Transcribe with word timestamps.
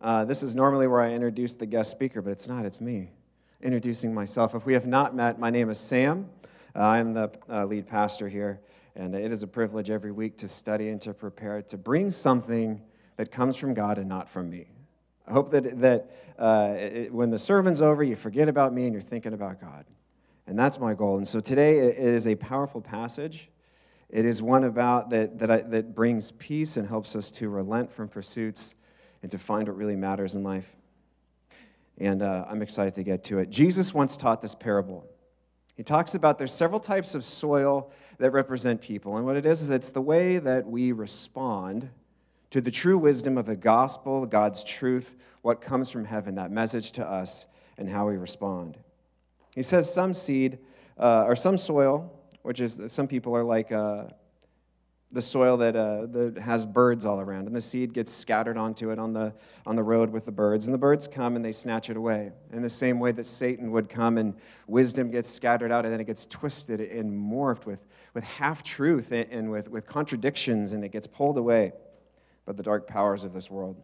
Uh, 0.00 0.24
this 0.24 0.42
is 0.42 0.54
normally 0.54 0.86
where 0.86 1.02
I 1.02 1.12
introduce 1.12 1.56
the 1.56 1.66
guest 1.66 1.90
speaker, 1.90 2.22
but 2.22 2.30
it's 2.30 2.48
not, 2.48 2.64
it's 2.64 2.80
me 2.80 3.10
introducing 3.62 4.14
myself. 4.14 4.54
If 4.54 4.64
we 4.64 4.72
have 4.72 4.86
not 4.86 5.14
met, 5.14 5.38
my 5.38 5.50
name 5.50 5.68
is 5.68 5.78
Sam. 5.78 6.26
Uh, 6.74 6.80
I'm 6.80 7.12
the 7.12 7.30
uh, 7.50 7.66
lead 7.66 7.86
pastor 7.86 8.26
here, 8.26 8.60
and 8.96 9.14
it 9.14 9.30
is 9.30 9.42
a 9.42 9.46
privilege 9.46 9.90
every 9.90 10.12
week 10.12 10.38
to 10.38 10.48
study 10.48 10.88
and 10.88 10.98
to 11.02 11.12
prepare 11.12 11.60
to 11.60 11.76
bring 11.76 12.10
something 12.10 12.80
that 13.16 13.30
comes 13.30 13.56
from 13.56 13.74
God 13.74 13.98
and 13.98 14.08
not 14.08 14.30
from 14.30 14.48
me. 14.48 14.68
I 15.28 15.32
hope 15.32 15.50
that, 15.50 15.78
that 15.82 16.10
uh, 16.38 16.74
it, 16.78 17.12
when 17.12 17.28
the 17.28 17.38
sermon's 17.38 17.82
over, 17.82 18.02
you 18.02 18.16
forget 18.16 18.48
about 18.48 18.72
me 18.72 18.84
and 18.84 18.94
you're 18.94 19.02
thinking 19.02 19.34
about 19.34 19.60
God. 19.60 19.84
And 20.46 20.58
that's 20.58 20.80
my 20.80 20.94
goal. 20.94 21.18
And 21.18 21.28
so 21.28 21.40
today 21.40 21.78
it 21.78 21.98
is 21.98 22.26
a 22.26 22.36
powerful 22.36 22.80
passage. 22.80 23.50
It 24.08 24.24
is 24.24 24.40
one 24.40 24.64
about 24.64 25.10
that, 25.10 25.38
that, 25.38 25.50
I, 25.50 25.58
that 25.58 25.94
brings 25.94 26.30
peace 26.32 26.78
and 26.78 26.88
helps 26.88 27.14
us 27.14 27.30
to 27.32 27.50
relent 27.50 27.92
from 27.92 28.08
pursuits 28.08 28.74
and 29.22 29.30
to 29.30 29.38
find 29.38 29.68
what 29.68 29.76
really 29.76 29.96
matters 29.96 30.34
in 30.34 30.42
life. 30.42 30.76
And 31.98 32.22
uh, 32.22 32.46
I'm 32.48 32.62
excited 32.62 32.94
to 32.94 33.02
get 33.02 33.24
to 33.24 33.38
it. 33.38 33.50
Jesus 33.50 33.92
once 33.92 34.16
taught 34.16 34.40
this 34.40 34.54
parable. 34.54 35.06
He 35.76 35.82
talks 35.82 36.14
about 36.14 36.38
there's 36.38 36.52
several 36.52 36.80
types 36.80 37.14
of 37.14 37.24
soil 37.24 37.90
that 38.18 38.30
represent 38.32 38.80
people. 38.80 39.16
And 39.16 39.26
what 39.26 39.36
it 39.36 39.46
is, 39.46 39.62
is 39.62 39.70
it's 39.70 39.90
the 39.90 40.00
way 40.02 40.38
that 40.38 40.66
we 40.66 40.92
respond 40.92 41.90
to 42.50 42.60
the 42.60 42.70
true 42.70 42.98
wisdom 42.98 43.38
of 43.38 43.46
the 43.46 43.56
gospel, 43.56 44.26
God's 44.26 44.64
truth, 44.64 45.16
what 45.42 45.60
comes 45.60 45.88
from 45.88 46.04
heaven, 46.04 46.34
that 46.34 46.50
message 46.50 46.92
to 46.92 47.06
us, 47.06 47.46
and 47.78 47.88
how 47.88 48.08
we 48.08 48.16
respond. 48.16 48.76
He 49.54 49.62
says 49.62 49.92
some 49.92 50.14
seed, 50.14 50.58
uh, 50.98 51.24
or 51.24 51.34
some 51.34 51.56
soil, 51.56 52.12
which 52.42 52.60
is 52.60 52.80
some 52.88 53.06
people 53.08 53.34
are 53.34 53.44
like 53.44 53.72
uh, 53.72 54.04
the 55.12 55.22
soil 55.22 55.56
that, 55.56 55.74
uh, 55.74 56.06
that 56.06 56.38
has 56.38 56.64
birds 56.64 57.04
all 57.04 57.20
around, 57.20 57.46
and 57.46 57.56
the 57.56 57.60
seed 57.60 57.92
gets 57.92 58.12
scattered 58.12 58.56
onto 58.56 58.90
it 58.90 58.98
on 58.98 59.12
the, 59.12 59.32
on 59.66 59.74
the 59.74 59.82
road 59.82 60.10
with 60.10 60.24
the 60.24 60.32
birds, 60.32 60.66
and 60.66 60.74
the 60.74 60.78
birds 60.78 61.08
come 61.08 61.34
and 61.34 61.44
they 61.44 61.52
snatch 61.52 61.90
it 61.90 61.96
away. 61.96 62.30
In 62.52 62.62
the 62.62 62.70
same 62.70 63.00
way 63.00 63.10
that 63.12 63.26
Satan 63.26 63.72
would 63.72 63.88
come 63.88 64.18
and 64.18 64.34
wisdom 64.68 65.10
gets 65.10 65.28
scattered 65.28 65.72
out, 65.72 65.84
and 65.84 65.92
then 65.92 66.00
it 66.00 66.06
gets 66.06 66.26
twisted 66.26 66.80
and 66.80 67.12
morphed 67.12 67.66
with, 67.66 67.84
with 68.14 68.22
half 68.22 68.62
truth 68.62 69.10
and, 69.10 69.28
and 69.32 69.50
with, 69.50 69.68
with 69.68 69.86
contradictions, 69.86 70.72
and 70.72 70.84
it 70.84 70.92
gets 70.92 71.08
pulled 71.08 71.38
away 71.38 71.72
by 72.46 72.52
the 72.52 72.62
dark 72.62 72.86
powers 72.86 73.24
of 73.24 73.32
this 73.32 73.50
world. 73.50 73.82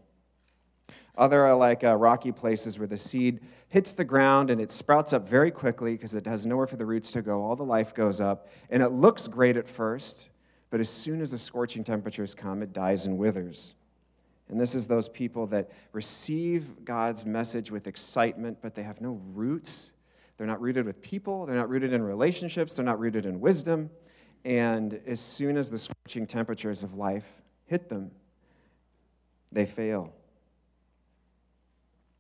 Other 1.19 1.42
are 1.42 1.56
like 1.56 1.82
uh, 1.82 1.97
rocky 1.97 2.30
places 2.30 2.78
where 2.78 2.86
the 2.86 2.98
seed 2.98 3.41
hits 3.69 3.94
the 3.94 4.04
ground 4.04 4.50
and 4.50 4.60
it 4.60 4.70
sprouts 4.70 5.14
up 5.14 5.27
very 5.27 5.50
quickly 5.50 5.92
because 5.92 6.14
it 6.14 6.27
has 6.27 6.47
nowhere 6.47 6.66
for 6.66 6.77
the 6.77 6.84
roots 6.84 7.10
to 7.12 7.22
go. 7.22 7.42
All 7.42 7.56
the 7.56 7.64
life 7.64 7.94
goes 7.94 8.20
up, 8.20 8.48
and 8.70 8.82
it 8.82 8.91
looks 8.91 9.27
great 9.27 9.56
at 9.56 9.66
first, 9.66 10.28
but 10.70 10.81
as 10.81 10.89
soon 10.89 11.20
as 11.20 11.31
the 11.31 11.39
scorching 11.39 11.84
temperatures 11.84 12.34
come, 12.34 12.62
it 12.62 12.72
dies 12.72 13.06
and 13.06 13.19
withers. 13.19 13.75
And 14.48 14.61
this 14.61 14.75
is 14.75 14.86
those 14.86 15.09
people 15.09 15.47
that 15.48 15.70
receive 15.92 16.84
God's 16.84 17.25
message 17.25 17.70
with 17.70 17.86
excitement, 17.86 18.59
but 18.62 18.75
they 18.75 18.83
have 18.83 19.00
no 19.00 19.20
roots. 19.33 19.92
They're 20.39 20.47
not 20.47 20.61
rooted 20.61 20.87
with 20.87 21.00
people, 21.00 21.47
they're 21.47 21.56
not 21.56 21.69
rooted 21.69 21.92
in 21.92 22.03
relationships, 22.03 22.77
they're 22.77 22.84
not 22.84 23.00
rooted 23.00 23.27
in 23.27 23.41
wisdom. 23.41 23.91
And 24.44 25.00
as 25.06 25.19
soon 25.19 25.56
as 25.56 25.70
the 25.70 25.78
scorching 25.78 26.27
temperatures 26.27 26.83
of 26.83 26.94
life 26.94 27.27
hit 27.64 27.89
them, 27.89 28.11
they 29.50 29.67
fail. 29.67 30.12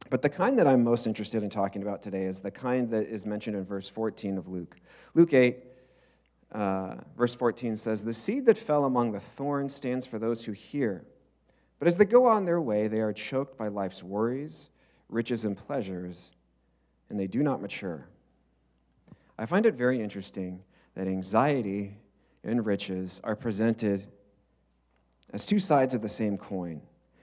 But 0.08 0.22
the 0.22 0.28
kind 0.28 0.58
that 0.58 0.66
I'm 0.66 0.82
most 0.82 1.06
interested 1.06 1.42
in 1.42 1.50
talking 1.50 1.82
about 1.82 2.02
today 2.02 2.24
is 2.24 2.40
the 2.40 2.50
kind 2.50 2.90
that 2.90 3.06
is 3.06 3.26
mentioned 3.26 3.56
in 3.56 3.64
verse 3.64 3.88
14 3.88 4.38
of 4.38 4.48
Luke. 4.48 4.76
Luke 5.14 5.34
8, 5.34 5.58
uh, 6.52 6.96
verse 7.16 7.34
14 7.34 7.76
says, 7.76 8.04
The 8.04 8.12
seed 8.12 8.46
that 8.46 8.56
fell 8.56 8.84
among 8.84 9.12
the 9.12 9.20
thorns 9.20 9.74
stands 9.74 10.06
for 10.06 10.18
those 10.18 10.44
who 10.44 10.52
hear. 10.52 11.04
But 11.78 11.88
as 11.88 11.96
they 11.96 12.04
go 12.04 12.26
on 12.26 12.44
their 12.44 12.60
way, 12.60 12.88
they 12.88 13.00
are 13.00 13.12
choked 13.12 13.58
by 13.58 13.68
life's 13.68 14.02
worries, 14.02 14.70
riches, 15.08 15.44
and 15.44 15.56
pleasures, 15.56 16.32
and 17.10 17.20
they 17.20 17.26
do 17.26 17.42
not 17.42 17.60
mature. 17.60 18.08
I 19.38 19.46
find 19.46 19.66
it 19.66 19.74
very 19.74 20.00
interesting 20.00 20.62
that 20.94 21.06
anxiety 21.06 21.98
and 22.42 22.64
riches 22.64 23.20
are 23.22 23.36
presented 23.36 24.06
as 25.32 25.44
two 25.44 25.58
sides 25.58 25.94
of 25.94 26.00
the 26.00 26.08
same 26.08 26.38
coin, 26.38 26.80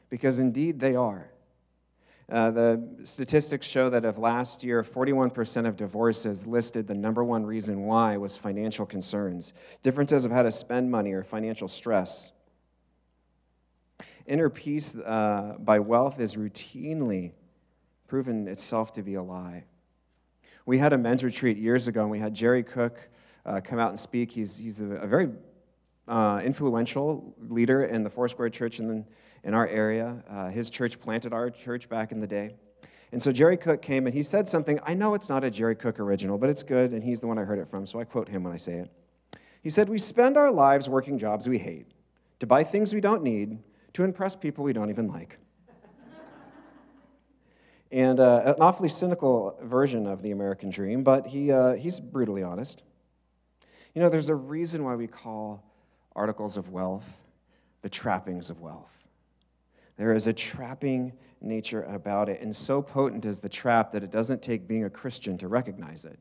because 0.09 0.37
indeed 0.37 0.79
they 0.79 0.95
are. 0.95 1.32
Uh, 2.31 2.51
the 2.51 2.81
statistics 3.03 3.67
show 3.67 3.89
that 3.89 4.05
of 4.05 4.17
last 4.17 4.63
year, 4.63 4.81
41% 4.81 5.67
of 5.67 5.75
divorces 5.75 6.47
listed 6.47 6.87
the 6.87 6.93
number 6.93 7.23
one 7.23 7.45
reason 7.45 7.83
why 7.83 8.17
was 8.17 8.37
financial 8.37 8.85
concerns, 8.85 9.53
differences 9.81 10.23
of 10.25 10.31
how 10.31 10.43
to 10.43 10.51
spend 10.51 10.89
money, 10.89 11.11
or 11.11 11.23
financial 11.23 11.67
stress. 11.67 12.31
Inner 14.25 14.49
peace 14.49 14.95
uh, 14.95 15.57
by 15.59 15.79
wealth 15.79 16.19
is 16.19 16.35
routinely 16.35 17.33
proven 18.07 18.47
itself 18.47 18.93
to 18.93 19.03
be 19.03 19.15
a 19.15 19.23
lie. 19.23 19.65
We 20.65 20.77
had 20.77 20.93
a 20.93 20.97
men's 20.97 21.23
retreat 21.23 21.57
years 21.57 21.89
ago, 21.89 22.01
and 22.01 22.09
we 22.09 22.19
had 22.19 22.33
Jerry 22.33 22.63
Cook 22.63 22.97
uh, 23.45 23.59
come 23.61 23.79
out 23.79 23.89
and 23.89 23.99
speak. 23.99 24.31
He's, 24.31 24.55
he's 24.55 24.79
a, 24.79 24.85
a 24.85 25.07
very 25.07 25.29
uh, 26.07 26.41
influential 26.43 27.35
leader 27.49 27.83
in 27.83 28.03
the 28.03 28.09
Foursquare 28.09 28.49
Church 28.49 28.79
in, 28.79 29.05
in 29.43 29.53
our 29.53 29.67
area. 29.67 30.23
Uh, 30.29 30.49
his 30.49 30.69
church 30.69 30.99
planted 30.99 31.33
our 31.33 31.49
church 31.49 31.89
back 31.89 32.11
in 32.11 32.19
the 32.19 32.27
day. 32.27 32.55
And 33.11 33.21
so 33.21 33.31
Jerry 33.31 33.57
Cook 33.57 33.81
came 33.81 34.07
and 34.07 34.13
he 34.13 34.23
said 34.23 34.47
something. 34.47 34.79
I 34.83 34.95
know 34.95 35.13
it's 35.13 35.29
not 35.29 35.43
a 35.43 35.51
Jerry 35.51 35.75
Cook 35.75 35.99
original, 35.99 36.37
but 36.37 36.49
it's 36.49 36.63
good, 36.63 36.93
and 36.93 37.03
he's 37.03 37.21
the 37.21 37.27
one 37.27 37.37
I 37.37 37.43
heard 37.43 37.59
it 37.59 37.67
from, 37.67 37.85
so 37.85 37.99
I 37.99 38.05
quote 38.05 38.27
him 38.27 38.43
when 38.43 38.53
I 38.53 38.57
say 38.57 38.73
it. 38.73 38.91
He 39.61 39.69
said, 39.69 39.87
We 39.87 39.99
spend 39.99 40.35
our 40.35 40.49
lives 40.49 40.89
working 40.89 41.19
jobs 41.19 41.47
we 41.47 41.59
hate, 41.59 41.91
to 42.39 42.47
buy 42.47 42.63
things 42.63 42.91
we 42.91 43.01
don't 43.01 43.21
need, 43.21 43.59
to 43.93 44.03
impress 44.03 44.35
people 44.35 44.63
we 44.63 44.73
don't 44.73 44.89
even 44.89 45.07
like. 45.07 45.37
and 47.91 48.19
uh, 48.19 48.41
an 48.45 48.55
awfully 48.59 48.89
cynical 48.89 49.59
version 49.61 50.07
of 50.07 50.23
the 50.23 50.31
American 50.31 50.71
dream, 50.71 51.03
but 51.03 51.27
he, 51.27 51.51
uh, 51.51 51.73
he's 51.73 51.99
brutally 51.99 52.41
honest. 52.41 52.81
You 53.93 54.01
know, 54.01 54.09
there's 54.09 54.29
a 54.29 54.35
reason 54.35 54.83
why 54.83 54.95
we 54.95 55.05
call 55.05 55.63
articles 56.15 56.57
of 56.57 56.69
wealth, 56.69 57.23
the 57.83 57.89
trappings 57.89 58.49
of 58.49 58.59
wealth. 58.59 59.02
There 59.97 60.13
is 60.13 60.27
a 60.27 60.33
trapping 60.33 61.13
nature 61.41 61.83
about 61.83 62.29
it, 62.29 62.41
and 62.41 62.55
so 62.55 62.81
potent 62.81 63.25
is 63.25 63.39
the 63.39 63.49
trap 63.49 63.91
that 63.91 64.03
it 64.03 64.11
doesn't 64.11 64.41
take 64.41 64.67
being 64.67 64.85
a 64.85 64.89
Christian 64.89 65.37
to 65.39 65.47
recognize 65.47 66.05
it. 66.05 66.17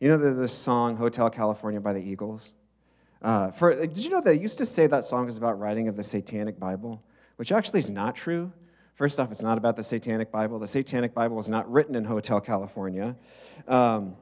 You 0.00 0.08
know 0.08 0.18
the, 0.18 0.32
the 0.32 0.48
song 0.48 0.96
Hotel 0.96 1.30
California 1.30 1.80
by 1.80 1.92
the 1.92 2.00
Eagles? 2.00 2.54
Uh, 3.22 3.50
for, 3.50 3.74
did 3.74 3.98
you 3.98 4.10
know 4.10 4.20
they 4.20 4.34
used 4.34 4.58
to 4.58 4.66
say 4.66 4.86
that 4.86 5.04
song 5.04 5.28
is 5.28 5.36
about 5.36 5.58
writing 5.58 5.88
of 5.88 5.96
the 5.96 6.02
Satanic 6.02 6.60
Bible, 6.60 7.02
which 7.36 7.50
actually 7.50 7.80
is 7.80 7.90
not 7.90 8.14
true? 8.14 8.52
First 8.94 9.20
off, 9.20 9.30
it's 9.30 9.42
not 9.42 9.58
about 9.58 9.76
the 9.76 9.82
Satanic 9.82 10.30
Bible. 10.30 10.58
The 10.58 10.66
Satanic 10.66 11.12
Bible 11.12 11.36
was 11.36 11.48
not 11.48 11.70
written 11.70 11.94
in 11.94 12.04
Hotel 12.04 12.40
California. 12.40 13.14
Um, 13.68 14.16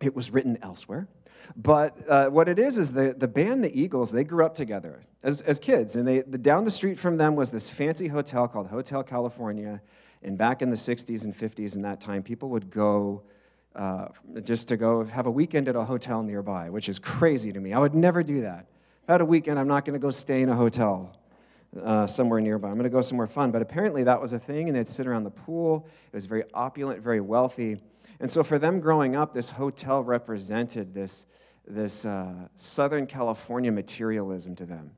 it 0.00 0.14
was 0.14 0.30
written 0.30 0.58
elsewhere. 0.62 1.08
But 1.54 1.96
uh, 2.08 2.28
what 2.28 2.48
it 2.48 2.58
is 2.58 2.78
is 2.78 2.92
the, 2.92 3.14
the 3.16 3.28
band, 3.28 3.62
the 3.62 3.80
Eagles, 3.80 4.10
they 4.10 4.24
grew 4.24 4.44
up 4.44 4.54
together 4.54 5.02
as, 5.22 5.42
as 5.42 5.58
kids. 5.58 5.96
And 5.96 6.06
they, 6.06 6.22
the, 6.22 6.38
down 6.38 6.64
the 6.64 6.70
street 6.70 6.98
from 6.98 7.16
them 7.16 7.36
was 7.36 7.50
this 7.50 7.70
fancy 7.70 8.08
hotel 8.08 8.48
called 8.48 8.66
Hotel 8.66 9.02
California. 9.02 9.80
And 10.22 10.36
back 10.36 10.62
in 10.62 10.70
the 10.70 10.76
60s 10.76 11.24
and 11.24 11.36
50s, 11.36 11.76
in 11.76 11.82
that 11.82 12.00
time, 12.00 12.22
people 12.22 12.48
would 12.50 12.70
go 12.70 13.22
uh, 13.76 14.08
just 14.42 14.68
to 14.68 14.76
go 14.76 15.04
have 15.04 15.26
a 15.26 15.30
weekend 15.30 15.68
at 15.68 15.76
a 15.76 15.84
hotel 15.84 16.22
nearby, 16.22 16.70
which 16.70 16.88
is 16.88 16.98
crazy 16.98 17.52
to 17.52 17.60
me. 17.60 17.72
I 17.72 17.78
would 17.78 17.94
never 17.94 18.22
do 18.22 18.40
that. 18.40 18.66
If 19.04 19.10
I 19.10 19.12
had 19.12 19.20
a 19.20 19.26
weekend, 19.26 19.58
I'm 19.58 19.68
not 19.68 19.84
going 19.84 19.92
to 19.94 20.02
go 20.02 20.10
stay 20.10 20.42
in 20.42 20.48
a 20.48 20.56
hotel 20.56 21.14
uh, 21.84 22.06
somewhere 22.06 22.40
nearby. 22.40 22.68
I'm 22.68 22.74
going 22.74 22.84
to 22.84 22.90
go 22.90 23.00
somewhere 23.00 23.26
fun. 23.26 23.50
But 23.50 23.62
apparently, 23.62 24.04
that 24.04 24.20
was 24.20 24.32
a 24.32 24.38
thing, 24.38 24.68
and 24.68 24.76
they'd 24.76 24.88
sit 24.88 25.06
around 25.06 25.24
the 25.24 25.30
pool. 25.30 25.86
It 26.12 26.14
was 26.14 26.26
very 26.26 26.44
opulent, 26.54 27.00
very 27.00 27.20
wealthy. 27.20 27.80
And 28.20 28.30
so 28.30 28.42
for 28.42 28.58
them 28.58 28.80
growing 28.80 29.14
up, 29.14 29.34
this 29.34 29.50
hotel 29.50 30.02
represented 30.02 30.94
this, 30.94 31.26
this 31.66 32.04
uh, 32.04 32.32
Southern 32.56 33.06
California 33.06 33.70
materialism 33.70 34.54
to 34.56 34.66
them. 34.66 34.92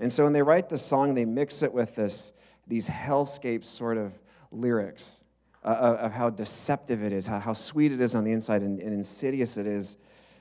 And 0.00 0.12
so 0.12 0.24
when 0.24 0.32
they 0.32 0.42
write 0.42 0.68
the 0.68 0.78
song, 0.78 1.14
they 1.14 1.24
mix 1.24 1.62
it 1.62 1.72
with 1.72 1.94
this, 1.94 2.32
these 2.66 2.88
hellscape 2.88 3.64
sort 3.64 3.96
of 3.96 4.12
lyrics 4.50 5.24
uh, 5.64 5.96
of 6.00 6.12
how 6.12 6.30
deceptive 6.30 7.02
it 7.02 7.12
is, 7.12 7.26
how, 7.26 7.38
how 7.38 7.52
sweet 7.52 7.92
it 7.92 8.00
is 8.00 8.14
on 8.14 8.24
the 8.24 8.32
inside, 8.32 8.62
and, 8.62 8.80
and 8.80 8.92
insidious 8.92 9.56
it 9.56 9.66
is. 9.66 9.96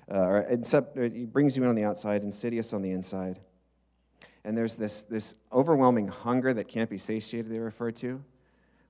Uh, 0.09 0.17
or 0.19 0.37
except 0.49 0.95
it 0.97 1.33
brings 1.33 1.57
you 1.57 1.63
in 1.63 1.69
on 1.69 1.75
the 1.75 1.83
outside, 1.83 2.23
insidious 2.23 2.73
on 2.73 2.81
the 2.81 2.91
inside. 2.91 3.39
And 4.47 4.57
there's 4.57 4.77
this, 4.77 5.03
this 5.03 5.35
overwhelming 5.51 6.07
hunger 6.07 6.53
that 6.53 6.69
can't 6.69 6.89
be 6.89 6.97
satiated, 6.97 7.51
they 7.51 7.59
refer 7.59 7.91
to 7.91 8.23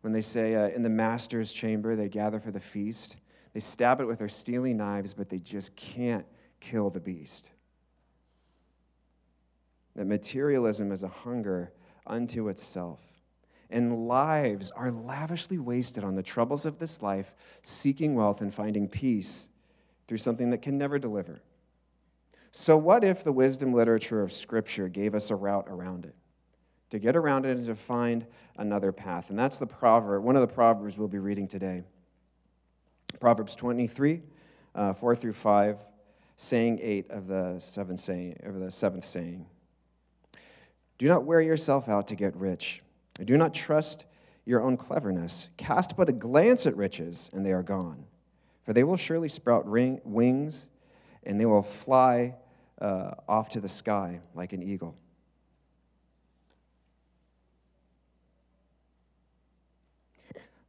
when 0.01 0.13
they 0.13 0.21
say, 0.21 0.53
uh, 0.53 0.67
In 0.67 0.83
the 0.83 0.89
master's 0.89 1.51
chamber, 1.51 1.95
they 1.95 2.09
gather 2.09 2.39
for 2.39 2.51
the 2.51 2.59
feast. 2.59 3.15
They 3.55 3.59
stab 3.59 3.99
it 3.99 4.05
with 4.05 4.19
their 4.19 4.29
steely 4.29 4.75
knives, 4.75 5.15
but 5.15 5.29
they 5.29 5.39
just 5.39 5.75
can't 5.75 6.27
kill 6.59 6.91
the 6.91 6.99
beast. 6.99 7.49
That 9.95 10.05
materialism 10.05 10.91
is 10.91 11.01
a 11.01 11.07
hunger 11.07 11.73
unto 12.05 12.49
itself. 12.49 12.99
And 13.71 14.07
lives 14.07 14.69
are 14.69 14.91
lavishly 14.91 15.57
wasted 15.57 16.03
on 16.03 16.13
the 16.13 16.21
troubles 16.21 16.67
of 16.67 16.77
this 16.77 17.01
life, 17.01 17.33
seeking 17.63 18.13
wealth 18.13 18.41
and 18.41 18.53
finding 18.53 18.87
peace 18.87 19.49
through 20.07 20.19
something 20.19 20.51
that 20.51 20.61
can 20.61 20.77
never 20.77 20.99
deliver. 20.99 21.41
So, 22.51 22.77
what 22.77 23.03
if 23.03 23.23
the 23.23 23.31
wisdom 23.31 23.73
literature 23.73 24.21
of 24.21 24.31
Scripture 24.31 24.87
gave 24.87 25.13
us 25.13 25.29
a 25.29 25.35
route 25.35 25.67
around 25.69 26.05
it? 26.05 26.15
to 26.89 26.99
get 26.99 27.15
around 27.15 27.45
it 27.45 27.57
and 27.57 27.65
to 27.65 27.75
find 27.75 28.25
another 28.57 28.91
path. 28.91 29.29
And 29.29 29.37
that's 29.37 29.57
the 29.57 29.67
proverb, 29.67 30.23
one 30.23 30.35
of 30.35 30.41
the 30.41 30.53
proverbs 30.53 30.97
we'll 30.97 31.07
be 31.07 31.19
reading 31.19 31.47
today. 31.47 31.83
Proverbs 33.19 33.55
23, 33.55 34.21
uh, 34.75 34.93
4 34.93 35.15
through 35.15 35.33
5, 35.33 35.85
saying 36.37 36.79
8 36.81 37.11
of 37.11 37.27
the, 37.27 37.59
seventh 37.59 37.99
saying, 37.99 38.37
of 38.43 38.59
the 38.59 38.71
seventh 38.71 39.05
saying. 39.05 39.45
Do 40.97 41.07
not 41.07 41.25
wear 41.25 41.41
yourself 41.41 41.89
out 41.89 42.07
to 42.07 42.15
get 42.15 42.35
rich. 42.35 42.81
Do 43.23 43.37
not 43.37 43.53
trust 43.53 44.05
your 44.45 44.61
own 44.61 44.77
cleverness. 44.77 45.49
Cast 45.57 45.97
but 45.97 46.09
a 46.09 46.13
glance 46.13 46.65
at 46.65 46.77
riches, 46.77 47.29
and 47.33 47.45
they 47.45 47.51
are 47.51 47.63
gone. 47.63 48.05
For 48.63 48.73
they 48.73 48.83
will 48.83 48.97
surely 48.97 49.29
sprout 49.29 49.69
ring, 49.69 49.99
wings, 50.03 50.69
and 51.27 51.39
they 51.39 51.45
will 51.45 51.61
fly 51.61 52.33
uh, 52.81 53.11
off 53.27 53.49
to 53.49 53.59
the 53.59 53.69
sky 53.69 54.21
like 54.33 54.53
an 54.53 54.63
eagle. 54.63 54.95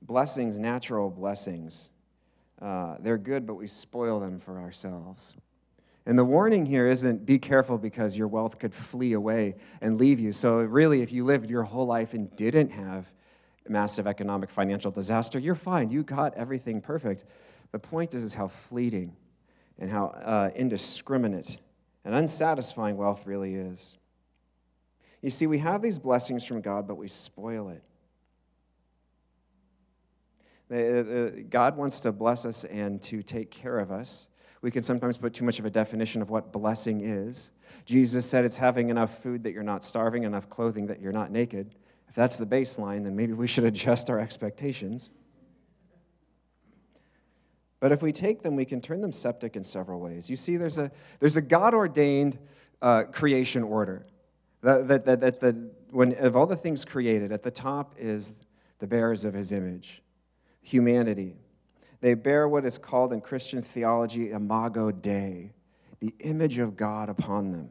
Blessings, 0.02 0.58
natural 0.58 1.10
blessings, 1.10 1.90
uh, 2.60 2.96
they're 2.98 3.18
good, 3.18 3.46
but 3.46 3.54
we 3.54 3.68
spoil 3.68 4.18
them 4.18 4.40
for 4.40 4.58
ourselves. 4.58 5.34
And 6.06 6.18
the 6.18 6.24
warning 6.24 6.66
here 6.66 6.88
isn't 6.88 7.24
be 7.24 7.38
careful 7.38 7.78
because 7.78 8.18
your 8.18 8.26
wealth 8.26 8.58
could 8.58 8.74
flee 8.74 9.12
away 9.12 9.54
and 9.80 9.98
leave 9.98 10.18
you. 10.18 10.32
So, 10.32 10.56
really, 10.56 11.02
if 11.02 11.12
you 11.12 11.24
lived 11.24 11.50
your 11.50 11.62
whole 11.62 11.86
life 11.86 12.14
and 12.14 12.34
didn't 12.34 12.70
have 12.70 13.12
massive 13.68 14.06
economic 14.06 14.50
financial 14.50 14.90
disaster, 14.90 15.38
you're 15.38 15.54
fine. 15.54 15.90
You 15.90 16.02
got 16.02 16.34
everything 16.34 16.80
perfect. 16.80 17.24
The 17.70 17.78
point 17.78 18.14
is, 18.14 18.22
is 18.22 18.34
how 18.34 18.48
fleeting 18.48 19.14
and 19.78 19.90
how 19.90 20.06
uh, 20.06 20.50
indiscriminate 20.54 21.58
and 22.04 22.14
unsatisfying 22.14 22.96
wealth 22.96 23.26
really 23.26 23.54
is. 23.54 23.96
You 25.22 25.30
see, 25.30 25.46
we 25.46 25.58
have 25.58 25.82
these 25.82 25.98
blessings 25.98 26.44
from 26.44 26.60
God, 26.60 26.86
but 26.86 26.96
we 26.96 27.08
spoil 27.08 27.70
it. 27.70 27.82
God 31.50 31.76
wants 31.76 32.00
to 32.00 32.12
bless 32.12 32.44
us 32.44 32.64
and 32.64 33.02
to 33.02 33.22
take 33.22 33.50
care 33.50 33.78
of 33.78 33.90
us. 33.90 34.28
We 34.60 34.70
can 34.70 34.82
sometimes 34.82 35.16
put 35.16 35.32
too 35.34 35.44
much 35.44 35.58
of 35.58 35.64
a 35.64 35.70
definition 35.70 36.20
of 36.20 36.30
what 36.30 36.52
blessing 36.52 37.00
is. 37.00 37.52
Jesus 37.84 38.26
said 38.26 38.44
it's 38.44 38.56
having 38.56 38.90
enough 38.90 39.22
food 39.22 39.44
that 39.44 39.52
you're 39.52 39.62
not 39.62 39.84
starving, 39.84 40.24
enough 40.24 40.50
clothing 40.50 40.86
that 40.88 41.00
you're 41.00 41.12
not 41.12 41.30
naked. 41.30 41.74
If 42.08 42.14
that's 42.14 42.38
the 42.38 42.46
baseline, 42.46 43.04
then 43.04 43.14
maybe 43.16 43.32
we 43.32 43.46
should 43.46 43.64
adjust 43.64 44.10
our 44.10 44.18
expectations. 44.18 45.10
But 47.80 47.92
if 47.92 48.02
we 48.02 48.12
take 48.12 48.42
them, 48.42 48.56
we 48.56 48.64
can 48.64 48.80
turn 48.80 49.00
them 49.00 49.12
septic 49.12 49.56
in 49.56 49.62
several 49.62 50.00
ways. 50.00 50.28
You 50.28 50.36
see, 50.36 50.56
there's 50.56 50.78
a, 50.78 50.90
there's 51.20 51.36
a 51.36 51.42
God 51.42 51.74
ordained 51.74 52.38
uh, 52.82 53.04
creation 53.04 53.62
order. 53.62 54.06
That, 54.62 54.88
that, 54.88 55.04
that, 55.04 55.20
that, 55.20 55.40
the, 55.40 55.70
when, 55.90 56.14
of 56.18 56.36
all 56.36 56.46
the 56.46 56.56
things 56.56 56.84
created, 56.84 57.30
at 57.30 57.42
the 57.42 57.50
top 57.50 57.94
is 57.96 58.34
the 58.80 58.86
bearers 58.86 59.24
of 59.24 59.34
his 59.34 59.52
image, 59.52 60.02
humanity. 60.60 61.36
They 62.00 62.14
bear 62.14 62.48
what 62.48 62.64
is 62.64 62.78
called 62.78 63.12
in 63.12 63.20
Christian 63.20 63.62
theology 63.62 64.30
imago 64.30 64.90
Dei, 64.90 65.52
the 66.00 66.14
image 66.20 66.58
of 66.58 66.76
God 66.76 67.08
upon 67.08 67.52
them. 67.52 67.70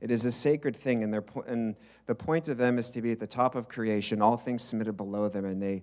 It 0.00 0.10
is 0.10 0.24
a 0.24 0.32
sacred 0.32 0.76
thing, 0.76 1.02
and, 1.02 1.22
and 1.46 1.74
the 2.06 2.14
point 2.14 2.48
of 2.48 2.56
them 2.56 2.78
is 2.78 2.88
to 2.90 3.02
be 3.02 3.12
at 3.12 3.18
the 3.18 3.26
top 3.26 3.54
of 3.54 3.68
creation, 3.68 4.22
all 4.22 4.36
things 4.36 4.62
submitted 4.62 4.96
below 4.96 5.28
them, 5.28 5.44
and 5.44 5.60
they 5.60 5.82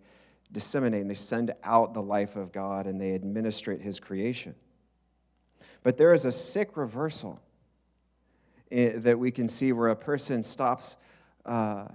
disseminate 0.56 1.02
and 1.02 1.10
they 1.10 1.16
send 1.16 1.54
out 1.64 1.94
the 1.94 2.02
life 2.02 2.38
of 2.38 2.52
God 2.54 2.88
and 2.88 3.00
they 3.00 3.14
administrate 3.14 3.82
his 3.82 4.00
creation. 4.00 4.56
But 5.84 5.98
there 5.98 6.14
is 6.14 6.24
a 6.24 6.32
sick 6.32 6.78
reversal 6.78 7.40
that 8.72 9.20
we 9.20 9.32
can 9.32 9.50
see 9.50 9.74
where 9.74 9.90
a 9.90 9.96
person 9.96 10.42
stops, 10.42 10.96
uh, 11.46 11.90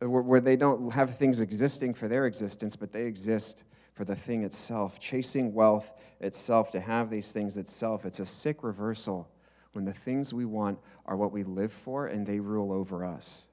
where 0.00 0.40
they 0.40 0.56
don't 0.56 0.90
have 0.92 1.16
things 1.16 1.40
existing 1.40 1.94
for 1.94 2.08
their 2.08 2.26
existence, 2.26 2.74
but 2.74 2.92
they 2.92 3.04
exist 3.04 3.62
for 3.94 4.04
the 4.04 4.16
thing 4.16 4.42
itself, 4.42 4.98
chasing 4.98 5.54
wealth 5.54 5.92
itself, 6.20 6.72
to 6.72 6.80
have 6.80 7.08
these 7.08 7.32
things 7.32 7.56
itself. 7.56 8.04
It's 8.04 8.18
a 8.18 8.26
sick 8.26 8.64
reversal 8.64 9.30
when 9.74 9.84
the 9.84 9.94
things 9.94 10.34
we 10.34 10.44
want 10.44 10.78
are 11.06 11.16
what 11.16 11.30
we 11.30 11.44
live 11.44 11.72
for 11.72 12.08
and 12.08 12.26
they 12.26 12.40
rule 12.40 12.72
over 12.72 13.04
us. 13.04 13.46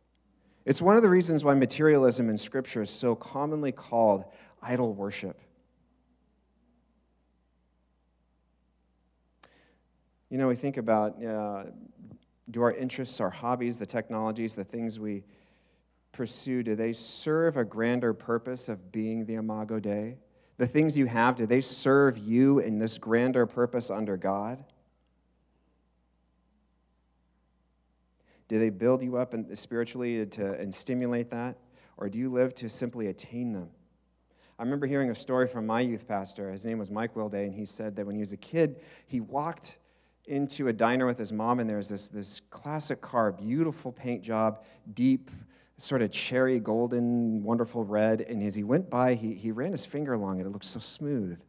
It's 0.67 0.81
one 0.81 0.97
of 0.97 1.01
the 1.01 1.09
reasons 1.09 1.43
why 1.43 1.53
materialism 1.53 2.29
in 2.29 2.37
Scripture 2.37 2.81
is 2.81 2.89
so 2.89 3.15
commonly 3.15 3.71
called 3.71 4.25
idol 4.61 4.93
worship. 4.93 5.39
You 10.29 10.37
know, 10.37 10.49
we 10.49 10.55
think 10.55 10.75
about 10.75 11.23
uh, 11.23 11.63
do 12.51 12.61
our 12.61 12.73
interests, 12.73 13.21
our 13.21 13.29
hobbies, 13.29 13.77
the 13.77 13.85
technologies, 13.85 14.55
the 14.55 14.65
things 14.65 14.99
we 14.99 15.23
pursue, 16.11 16.63
do 16.63 16.75
they 16.75 16.91
serve 16.91 17.57
a 17.57 17.63
grander 17.63 18.13
purpose 18.13 18.67
of 18.67 18.91
being 18.91 19.25
the 19.25 19.35
Imago 19.35 19.79
Dei? 19.79 20.17
the 20.57 20.67
things 20.67 20.97
you 20.97 21.05
have, 21.05 21.35
do 21.35 21.45
they 21.45 21.61
serve 21.61 22.17
you 22.17 22.59
in 22.59 22.79
this 22.79 22.97
grander 22.97 23.45
purpose 23.45 23.89
under 23.89 24.17
God? 24.17 24.63
Do 28.47 28.59
they 28.59 28.69
build 28.69 29.03
you 29.03 29.17
up 29.17 29.33
spiritually 29.55 30.25
to, 30.25 30.53
and 30.53 30.73
stimulate 30.73 31.29
that? 31.31 31.57
Or 31.97 32.09
do 32.09 32.17
you 32.17 32.31
live 32.31 32.53
to 32.55 32.69
simply 32.69 33.07
attain 33.07 33.53
them? 33.53 33.69
I 34.59 34.63
remember 34.63 34.87
hearing 34.87 35.09
a 35.09 35.15
story 35.15 35.47
from 35.47 35.67
my 35.67 35.81
youth 35.81 36.07
pastor. 36.07 36.51
His 36.51 36.65
name 36.65 36.79
was 36.79 36.89
Mike 36.89 37.13
Wilday, 37.13 37.45
and 37.45 37.53
he 37.53 37.65
said 37.65 37.95
that 37.95 38.05
when 38.05 38.15
he 38.15 38.21
was 38.21 38.33
a 38.33 38.37
kid, 38.37 38.81
he 39.05 39.19
walked 39.19 39.77
into 40.25 40.67
a 40.67 40.73
diner 40.73 41.05
with 41.05 41.17
his 41.17 41.31
mom, 41.31 41.59
and 41.59 41.69
there 41.69 41.77
was 41.77 41.87
this, 41.87 42.07
this 42.09 42.41
classic 42.49 43.01
car, 43.01 43.31
beautiful 43.31 43.91
paint 43.91 44.23
job, 44.23 44.63
deep 44.93 45.29
sort 45.77 46.01
of 46.01 46.11
cherry 46.11 46.59
golden, 46.59 47.43
wonderful 47.43 47.83
red. 47.83 48.21
And 48.21 48.41
as 48.43 48.55
he 48.55 48.63
went 48.63 48.89
by, 48.89 49.13
he, 49.13 49.33
he 49.33 49.51
ran 49.51 49.71
his 49.71 49.85
finger 49.85 50.13
along 50.13 50.39
it. 50.39 50.45
It 50.45 50.49
looked 50.49 50.65
so 50.65 50.79
smooth. 50.79 51.39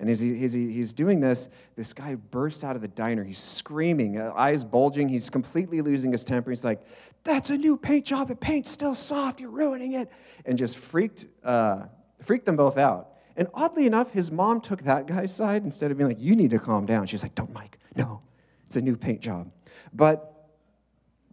And 0.00 0.08
as, 0.08 0.20
he, 0.20 0.44
as 0.44 0.52
he, 0.52 0.70
he's 0.70 0.92
doing 0.92 1.18
this, 1.18 1.48
this 1.74 1.92
guy 1.92 2.14
bursts 2.14 2.62
out 2.62 2.76
of 2.76 2.82
the 2.82 2.88
diner. 2.88 3.24
He's 3.24 3.38
screaming, 3.38 4.18
uh, 4.18 4.32
eyes 4.36 4.64
bulging. 4.64 5.08
He's 5.08 5.28
completely 5.28 5.80
losing 5.80 6.12
his 6.12 6.24
temper. 6.24 6.50
He's 6.50 6.64
like, 6.64 6.82
That's 7.24 7.50
a 7.50 7.58
new 7.58 7.76
paint 7.76 8.06
job. 8.06 8.28
The 8.28 8.36
paint's 8.36 8.70
still 8.70 8.94
soft. 8.94 9.40
You're 9.40 9.50
ruining 9.50 9.94
it. 9.94 10.10
And 10.44 10.56
just 10.56 10.78
freaked, 10.78 11.26
uh, 11.42 11.86
freaked 12.22 12.46
them 12.46 12.56
both 12.56 12.78
out. 12.78 13.10
And 13.36 13.48
oddly 13.54 13.86
enough, 13.86 14.12
his 14.12 14.30
mom 14.30 14.60
took 14.60 14.82
that 14.82 15.06
guy's 15.06 15.34
side 15.34 15.64
instead 15.64 15.90
of 15.90 15.98
being 15.98 16.08
like, 16.08 16.20
You 16.20 16.36
need 16.36 16.50
to 16.50 16.60
calm 16.60 16.86
down. 16.86 17.06
She's 17.06 17.24
like, 17.24 17.34
Don't, 17.34 17.52
Mike. 17.52 17.78
No, 17.96 18.22
it's 18.66 18.76
a 18.76 18.80
new 18.80 18.96
paint 18.96 19.20
job. 19.20 19.50
But 19.92 20.48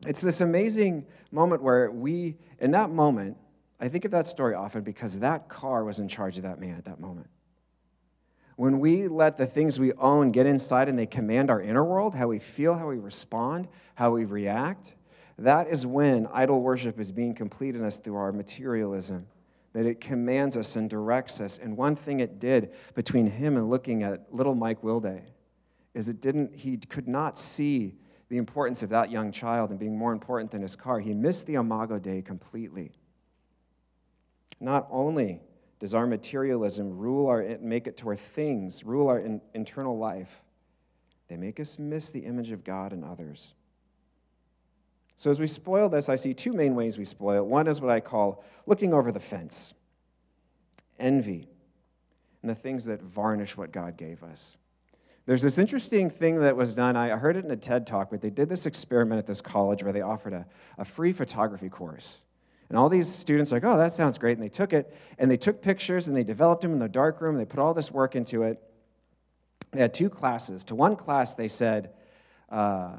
it's 0.07 0.21
this 0.21 0.41
amazing 0.41 1.05
moment 1.31 1.61
where 1.61 1.91
we, 1.91 2.37
in 2.59 2.71
that 2.71 2.89
moment, 2.89 3.37
I 3.79 3.89
think 3.89 4.05
of 4.05 4.11
that 4.11 4.25
story 4.25 4.55
often 4.55 4.81
because 4.81 5.19
that 5.19 5.49
car 5.49 5.83
was 5.83 5.99
in 5.99 6.07
charge 6.07 6.37
of 6.37 6.43
that 6.43 6.59
man 6.59 6.75
at 6.77 6.85
that 6.85 6.99
moment. 6.99 7.27
When 8.55 8.79
we 8.79 9.07
let 9.07 9.37
the 9.37 9.45
things 9.45 9.79
we 9.79 9.91
own 9.93 10.31
get 10.31 10.45
inside 10.45 10.87
and 10.87 10.97
they 10.97 11.05
command 11.05 11.49
our 11.49 11.61
inner 11.61 11.83
world, 11.83 12.15
how 12.15 12.27
we 12.27 12.39
feel, 12.39 12.73
how 12.73 12.87
we 12.87 12.97
respond, 12.97 13.67
how 13.95 14.11
we 14.11 14.25
react, 14.25 14.95
that 15.37 15.67
is 15.67 15.85
when 15.85 16.27
idol 16.27 16.61
worship 16.61 16.99
is 16.99 17.11
being 17.11 17.35
complete 17.35 17.75
in 17.75 17.83
us 17.83 17.99
through 17.99 18.15
our 18.15 18.31
materialism. 18.31 19.27
That 19.73 19.85
it 19.85 19.99
commands 19.99 20.55
us 20.55 20.77
and 20.77 20.89
directs 20.89 21.41
us. 21.41 21.57
And 21.57 21.75
one 21.75 21.97
thing 21.97 22.21
it 22.21 22.39
did 22.39 22.73
between 22.93 23.27
him 23.27 23.57
and 23.57 23.69
looking 23.69 24.03
at 24.03 24.33
little 24.33 24.55
Mike 24.55 24.81
Wilday 24.81 25.23
is 25.93 26.07
it 26.07 26.21
didn't, 26.21 26.55
he 26.55 26.77
could 26.77 27.09
not 27.09 27.37
see 27.37 27.95
the 28.29 28.37
importance 28.37 28.83
of 28.83 28.89
that 28.89 29.11
young 29.11 29.33
child 29.33 29.71
and 29.71 29.79
being 29.79 29.97
more 29.97 30.13
important 30.13 30.51
than 30.51 30.61
his 30.61 30.77
car. 30.77 31.01
He 31.01 31.13
missed 31.13 31.45
the 31.45 31.55
Imago 31.55 31.99
Dei 31.99 32.21
completely. 32.21 32.93
Not 34.61 34.87
only 34.89 35.41
does 35.79 35.93
our 35.93 36.07
materialism 36.07 36.97
rule 36.97 37.27
our, 37.27 37.57
make 37.61 37.87
it 37.87 37.97
to 37.97 38.09
our 38.09 38.15
things, 38.15 38.83
rule 38.83 39.07
our 39.07 39.19
in, 39.19 39.41
internal 39.53 39.97
life, 39.97 40.41
they 41.27 41.37
make 41.37 41.59
us 41.59 41.79
miss 41.79 42.11
the 42.11 42.21
image 42.21 42.51
of 42.51 42.63
God 42.63 42.93
in 42.93 43.03
others. 43.03 43.53
So, 45.17 45.31
as 45.31 45.39
we 45.39 45.47
spoil 45.47 45.89
this, 45.89 46.09
I 46.09 46.17
see 46.17 46.33
two 46.33 46.53
main 46.53 46.75
ways 46.75 46.97
we 46.97 47.05
spoil 47.05 47.37
it. 47.37 47.45
One 47.45 47.67
is 47.67 47.81
what 47.81 47.89
I 47.89 47.99
call 47.99 48.43
looking 48.65 48.93
over 48.93 49.11
the 49.11 49.19
fence 49.19 49.73
envy, 50.99 51.49
and 52.41 52.49
the 52.49 52.55
things 52.55 52.85
that 52.85 53.01
varnish 53.01 53.57
what 53.57 53.71
God 53.71 53.97
gave 53.97 54.23
us. 54.23 54.57
There's 55.25 55.41
this 55.41 55.57
interesting 55.57 56.09
thing 56.09 56.39
that 56.41 56.55
was 56.55 56.75
done. 56.75 56.95
I 56.95 57.09
heard 57.09 57.35
it 57.35 57.45
in 57.45 57.51
a 57.51 57.55
TED 57.57 57.87
talk, 57.87 58.11
but 58.11 58.21
they 58.21 58.29
did 58.29 58.47
this 58.47 58.65
experiment 58.65 59.17
at 59.17 59.25
this 59.25 59.41
college 59.41 59.83
where 59.83 59.91
they 59.91 60.01
offered 60.01 60.33
a, 60.33 60.45
a 60.77 60.85
free 60.85 61.11
photography 61.11 61.67
course. 61.67 62.25
And 62.69 62.77
all 62.77 62.89
these 62.89 63.13
students 63.13 63.51
are 63.51 63.57
like, 63.57 63.65
oh, 63.65 63.77
that 63.77 63.93
sounds 63.93 64.17
great. 64.17 64.37
And 64.37 64.43
they 64.43 64.49
took 64.49 64.73
it 64.73 64.95
and 65.19 65.29
they 65.29 65.37
took 65.37 65.61
pictures 65.61 66.07
and 66.07 66.17
they 66.17 66.23
developed 66.23 66.61
them 66.61 66.73
in 66.73 66.79
the 66.79 66.89
dark 66.89 67.21
room. 67.21 67.37
They 67.37 67.45
put 67.45 67.59
all 67.59 67.73
this 67.73 67.91
work 67.91 68.15
into 68.15 68.43
it. 68.43 68.61
They 69.71 69.81
had 69.81 69.93
two 69.93 70.09
classes. 70.09 70.63
To 70.65 70.75
one 70.75 70.95
class, 70.95 71.35
they 71.35 71.47
said, 71.47 71.91
uh, 72.49 72.93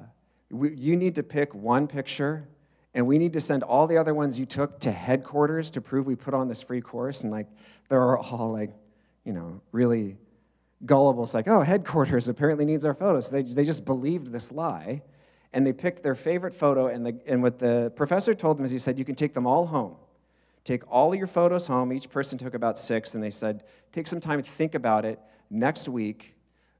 you 0.51 0.97
need 0.97 1.17
to 1.17 1.23
pick 1.23 1.55
one 1.55 1.89
picture 1.89 2.47
and 2.95 3.07
we 3.07 3.19
need 3.19 3.33
to 3.35 3.41
send 3.41 3.63
all 3.63 3.87
the 3.87 3.99
other 3.99 4.15
ones 4.15 4.39
you 4.39 4.47
took 4.47 4.81
to 4.81 4.93
headquarters 4.93 5.71
to 5.71 5.81
prove 5.81 6.07
we 6.07 6.15
put 6.15 6.33
on 6.33 6.49
this 6.49 6.63
free 6.63 6.81
course. 6.81 7.25
And 7.25 7.33
like, 7.33 7.47
they're 7.89 8.17
all 8.17 8.53
like, 8.53 8.71
you 9.25 9.33
know, 9.33 9.61
really 9.73 10.17
gullible. 10.85 11.25
It's 11.25 11.35
like, 11.35 11.49
oh, 11.49 11.61
headquarters 11.61 12.29
apparently 12.29 12.65
needs 12.65 12.85
our 12.85 12.95
photos. 12.95 13.29
They, 13.29 13.43
they 13.43 13.65
just 13.65 13.85
believed 13.85 14.33
this 14.33 14.53
lie. 14.53 15.03
And 15.57 15.67
they 15.67 15.73
picked 15.73 16.03
their 16.03 16.15
favorite 16.15 16.53
photo. 16.53 16.89
And, 16.89 17.07
the, 17.07 17.19
and 17.25 17.43
what 17.43 17.59
the 17.59 17.91
professor 17.97 18.35
told 18.35 18.59
them 18.59 18.67
is 18.67 18.71
he 18.71 18.79
said, 18.79 18.99
You 18.99 19.07
can 19.07 19.15
take 19.15 19.33
them 19.33 19.47
all 19.47 19.65
home. 19.65 19.97
Take 20.65 20.83
all 20.93 21.15
your 21.15 21.27
photos 21.27 21.67
home. 21.67 21.95
Each 21.95 22.11
person 22.11 22.37
took 22.37 22.53
about 22.53 22.77
six, 22.77 23.15
and 23.15 23.25
they 23.25 23.31
said, 23.31 23.65
Take 23.91 24.07
some 24.07 24.21
time 24.21 24.43
think 24.43 24.75
about 24.75 25.07
it. 25.07 25.19
Next 25.49 25.89
week, 25.89 26.35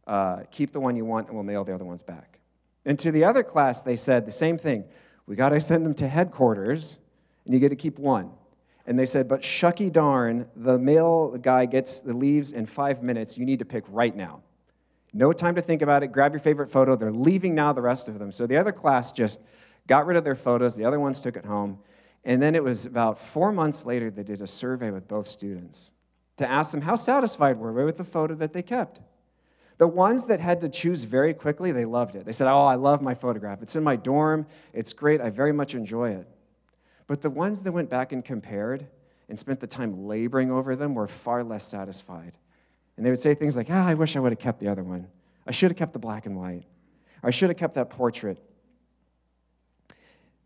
uh, 0.07 0.41
keep 0.51 0.73
the 0.73 0.81
one 0.81 0.95
you 0.95 1.07
want, 1.07 1.29
and 1.29 1.35
we'll 1.35 1.43
mail 1.43 1.65
the 1.65 1.75
other 1.75 1.87
ones 1.87 2.03
back. 2.03 2.39
And 2.85 2.99
to 2.99 3.11
the 3.11 3.25
other 3.25 3.43
class, 3.43 3.81
they 3.81 3.97
said 3.97 4.27
the 4.27 4.31
same 4.31 4.59
thing. 4.59 4.85
We 5.27 5.37
got 5.37 5.49
to 5.51 5.61
send 5.63 5.87
them 5.87 5.95
to 5.95 6.07
headquarters, 6.07 6.99
and 7.47 7.55
you 7.55 7.61
get 7.61 7.71
to 7.71 7.77
keep 7.77 7.99
one. 7.99 8.31
And 8.87 8.99
they 8.99 9.07
said, 9.07 9.27
But 9.27 9.41
shucky 9.41 9.91
darn, 9.91 10.51
the 10.55 10.77
mail 10.79 11.31
guy 11.39 11.65
gets 11.65 12.01
the 12.01 12.13
leaves 12.13 12.53
in 12.53 12.67
five 12.67 13.03
minutes. 13.03 13.39
You 13.39 13.47
need 13.47 13.61
to 13.61 13.65
pick 13.65 13.85
right 13.89 14.15
now. 14.15 14.43
No 15.17 15.33
time 15.33 15.55
to 15.55 15.63
think 15.63 15.81
about 15.81 16.03
it. 16.03 16.09
Grab 16.09 16.33
your 16.33 16.41
favorite 16.41 16.69
photo. 16.69 16.95
They're 16.95 17.11
leaving 17.11 17.55
now, 17.55 17.73
the 17.73 17.81
rest 17.81 18.07
of 18.07 18.19
them. 18.19 18.31
So 18.31 18.47
the 18.47 18.59
other 18.59 18.71
class 18.71 19.13
just 19.13 19.41
got 19.87 20.05
rid 20.05 20.19
of 20.19 20.25
their 20.25 20.35
photos. 20.35 20.77
The 20.77 20.85
other 20.85 21.01
ones 21.01 21.23
took 21.23 21.39
it 21.39 21.47
home. 21.47 21.79
And 22.23 22.43
then 22.43 22.55
it 22.55 22.63
was 22.63 22.85
about 22.85 23.19
four 23.19 23.51
months 23.51 23.87
later, 23.87 24.11
they 24.11 24.23
did 24.23 24.43
a 24.43 24.47
survey 24.47 24.91
with 24.91 25.09
both 25.09 25.27
students 25.27 25.93
to 26.37 26.47
ask 26.47 26.71
them 26.71 26.83
how 26.83 26.97
satisfied 26.97 27.57
were 27.57 27.73
they 27.73 27.85
with 27.85 27.97
the 27.97 28.05
photo 28.05 28.35
that 28.35 28.53
they 28.53 28.61
kept. 28.61 29.01
The 29.79 29.89
ones 29.89 30.27
that 30.27 30.39
had 30.39 30.61
to 30.61 30.69
choose 30.69 31.05
very 31.05 31.33
quickly, 31.33 31.73
they 31.73 31.87
loved 31.87 32.15
it. 32.15 32.27
They 32.27 32.33
said, 32.33 32.49
Oh, 32.49 32.67
I 32.67 32.75
love 32.75 33.01
my 33.01 33.15
photograph. 33.15 33.63
It's 33.63 33.75
in 33.75 33.83
my 33.83 33.97
dorm. 33.97 34.47
It's 34.75 34.93
great. 34.93 35.23
I 35.23 35.31
very 35.31 35.53
much 35.53 35.75
enjoy 35.75 36.11
it. 36.11 36.29
But 37.07 37.23
the 37.23 37.31
ones 37.31 37.63
that 37.63 37.73
went 37.73 37.89
back 37.89 38.13
and 38.13 38.23
compared 38.23 38.87
and 39.31 39.39
spent 39.39 39.61
the 39.61 39.67
time 39.67 40.07
laboring 40.07 40.51
over 40.51 40.77
them 40.77 40.95
were 40.95 41.07
far 41.07 41.43
less 41.43 41.67
satisfied. 41.67 42.37
And 42.97 43.05
they 43.05 43.11
would 43.11 43.19
say 43.19 43.35
things 43.35 43.57
like, 43.57 43.69
ah, 43.71 43.87
I 43.87 43.95
wish 43.95 44.17
I 44.17 44.21
would 44.21 44.33
have 44.33 44.39
kept 44.39 44.61
the 44.61 44.69
other 44.69 44.83
one. 44.83 45.07
I 45.47 45.51
should 45.51 45.71
have 45.71 45.77
kept 45.77 45.93
the 45.93 45.99
black 45.99 46.27
and 46.27 46.37
white. 46.37 46.65
I 47.23 47.31
should 47.31 47.51
have 47.51 47.59
kept 47.59 47.75
that 47.75 47.91
portrait. 47.91 48.39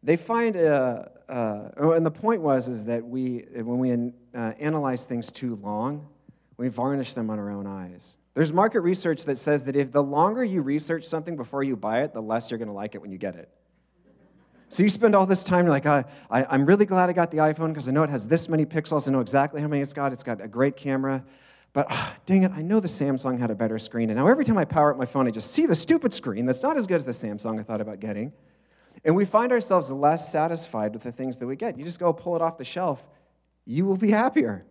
They 0.03 0.17
find, 0.17 0.57
uh, 0.57 1.05
uh, 1.29 1.71
and 1.77 2.05
the 2.05 2.11
point 2.11 2.41
was 2.41 2.69
is 2.69 2.87
that 2.87 3.05
we, 3.05 3.45
when 3.55 3.79
we 3.79 3.93
uh, 3.93 4.53
analyze 4.59 5.05
things 5.05 5.31
too 5.31 5.57
long, 5.57 6.09
we 6.57 6.69
varnish 6.69 7.15
them 7.15 7.31
on 7.31 7.39
our 7.39 7.51
own 7.51 7.67
eyes. 7.67 8.17
There's 8.35 8.53
market 8.53 8.81
research 8.81 9.25
that 9.25 9.39
says 9.39 9.65
that 9.65 9.77
if 9.77 9.93
the 9.93 10.03
longer 10.03 10.45
you 10.45 10.63
research 10.63 11.05
something 11.05 11.37
before 11.37 11.63
you 11.63 11.77
buy 11.77 12.03
it, 12.03 12.13
the 12.13 12.23
less 12.23 12.51
you're 12.51 12.59
going 12.59 12.69
to 12.69 12.75
like 12.75 12.95
it 12.95 13.03
when 13.03 13.11
you 13.11 13.19
get 13.19 13.35
it. 13.35 13.49
So 14.69 14.85
you 14.85 14.89
spend 14.89 15.17
all 15.17 15.27
this 15.27 15.43
time, 15.43 15.67
like, 15.67 15.85
uh, 15.85 16.05
I, 16.31 16.55
am 16.55 16.65
really 16.65 16.87
glad 16.87 17.11
I 17.11 17.13
got 17.13 17.33
the 17.33 17.39
iPhone 17.39 17.69
because 17.69 17.89
I 17.89 17.93
know 17.93 18.05
it 18.05 18.11
has 18.11 18.27
this 18.29 18.49
many 18.49 18.65
pixels. 18.65 19.09
I 19.09 19.11
know 19.11 19.19
exactly 19.19 19.61
how 19.61 19.67
many 19.67 19.83
it's 19.83 19.93
got. 19.93 20.13
It's 20.13 20.23
got 20.23 20.41
a 20.41 20.47
great 20.47 20.77
camera. 20.77 21.25
But 21.73 21.87
ah, 21.89 22.17
dang 22.27 22.43
it, 22.43 22.53
I 22.53 22.63
know 22.63 22.81
the 22.81 22.89
Samsung 22.89 23.39
had 23.39 23.51
a 23.51 23.55
better 23.55 23.79
screen. 23.79 24.11
And 24.11 24.19
now 24.19 24.27
every 24.27 24.45
time 24.45 24.59
I 24.59 24.65
power 24.65 24.93
up 24.93 24.99
my 24.99 25.07
phone, 25.07 25.29
I 25.29 25.31
just 25.31 25.53
see 25.53 25.67
the 25.67 25.77
stupid 25.77 26.13
screen 26.13 26.47
that's 26.47 26.63
not 26.63 26.77
as 26.77 26.87
good 26.87 26.97
as 26.97 27.05
the 27.05 27.13
Samsung 27.13 27.61
I 27.61 27.63
thought 27.63 27.81
about 27.81 28.01
getting. 28.01 28.33
And 29.05 29.15
we 29.15 29.25
find 29.25 29.53
ourselves 29.53 29.91
less 29.91 30.31
satisfied 30.31 30.93
with 30.93 31.03
the 31.03 31.13
things 31.13 31.39
that 31.39 31.47
we 31.47 31.57
get. 31.57 31.79
You 31.79 31.85
just 31.85 32.01
go 32.01 32.13
pull 32.13 32.37
it 32.37 32.43
off 32.43 32.59
the 32.59 32.65
shelf, 32.65 33.07
you 33.65 33.85
will 33.85 33.97
be 33.97 34.11
happier. 34.11 34.65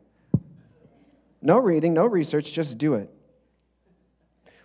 No 1.42 1.58
reading, 1.58 1.94
no 1.94 2.06
research, 2.06 2.52
just 2.52 2.78
do 2.78 2.96
it. 2.96 3.10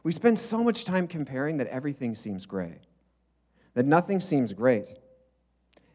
We 0.02 0.12
spend 0.12 0.38
so 0.38 0.62
much 0.62 0.84
time 0.84 1.06
comparing 1.06 1.58
that 1.58 1.68
everything 1.68 2.16
seems 2.16 2.46
gray, 2.46 2.80
that 3.74 3.86
nothing 3.86 4.20
seems 4.20 4.52
great. 4.52 4.88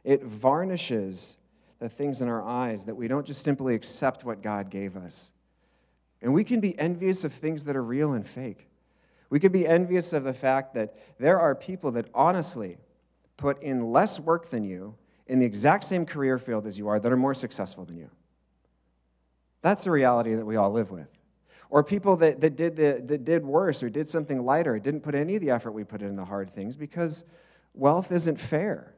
It 0.05 0.23
varnishes 0.23 1.37
the 1.79 1.89
things 1.89 2.21
in 2.21 2.29
our 2.29 2.41
eyes 2.41 2.85
that 2.85 2.95
we 2.95 3.07
don't 3.07 3.25
just 3.25 3.43
simply 3.43 3.75
accept 3.75 4.23
what 4.23 4.41
God 4.41 4.69
gave 4.69 4.95
us. 4.95 5.31
And 6.21 6.33
we 6.33 6.43
can 6.43 6.59
be 6.59 6.77
envious 6.77 7.23
of 7.23 7.33
things 7.33 7.63
that 7.65 7.75
are 7.75 7.83
real 7.83 8.13
and 8.13 8.25
fake. 8.25 8.67
We 9.29 9.39
could 9.39 9.51
be 9.51 9.67
envious 9.67 10.11
of 10.13 10.23
the 10.23 10.33
fact 10.33 10.73
that 10.73 10.95
there 11.19 11.39
are 11.39 11.55
people 11.55 11.91
that 11.91 12.09
honestly 12.13 12.77
put 13.37 13.61
in 13.61 13.91
less 13.91 14.19
work 14.19 14.49
than 14.49 14.63
you 14.63 14.95
in 15.27 15.39
the 15.39 15.45
exact 15.45 15.83
same 15.83 16.05
career 16.05 16.37
field 16.37 16.65
as 16.65 16.77
you 16.77 16.87
are 16.87 16.99
that 16.99 17.11
are 17.11 17.17
more 17.17 17.35
successful 17.35 17.85
than 17.85 17.97
you. 17.97 18.09
That's 19.61 19.83
the 19.83 19.91
reality 19.91 20.35
that 20.35 20.45
we 20.45 20.55
all 20.55 20.71
live 20.71 20.91
with. 20.91 21.07
Or 21.69 21.83
people 21.83 22.17
that, 22.17 22.41
that, 22.41 22.55
did 22.55 22.75
the, 22.75 23.01
that 23.05 23.23
did 23.23 23.45
worse 23.45 23.83
or 23.83 23.89
did 23.89 24.07
something 24.07 24.43
lighter, 24.43 24.79
didn't 24.79 25.01
put 25.01 25.13
any 25.13 25.35
of 25.35 25.41
the 25.41 25.51
effort 25.51 25.71
we 25.71 25.83
put 25.83 26.01
in 26.01 26.15
the 26.15 26.25
hard 26.25 26.53
things 26.53 26.75
because 26.75 27.23
wealth 27.75 28.11
isn't 28.11 28.39
fair. 28.39 28.95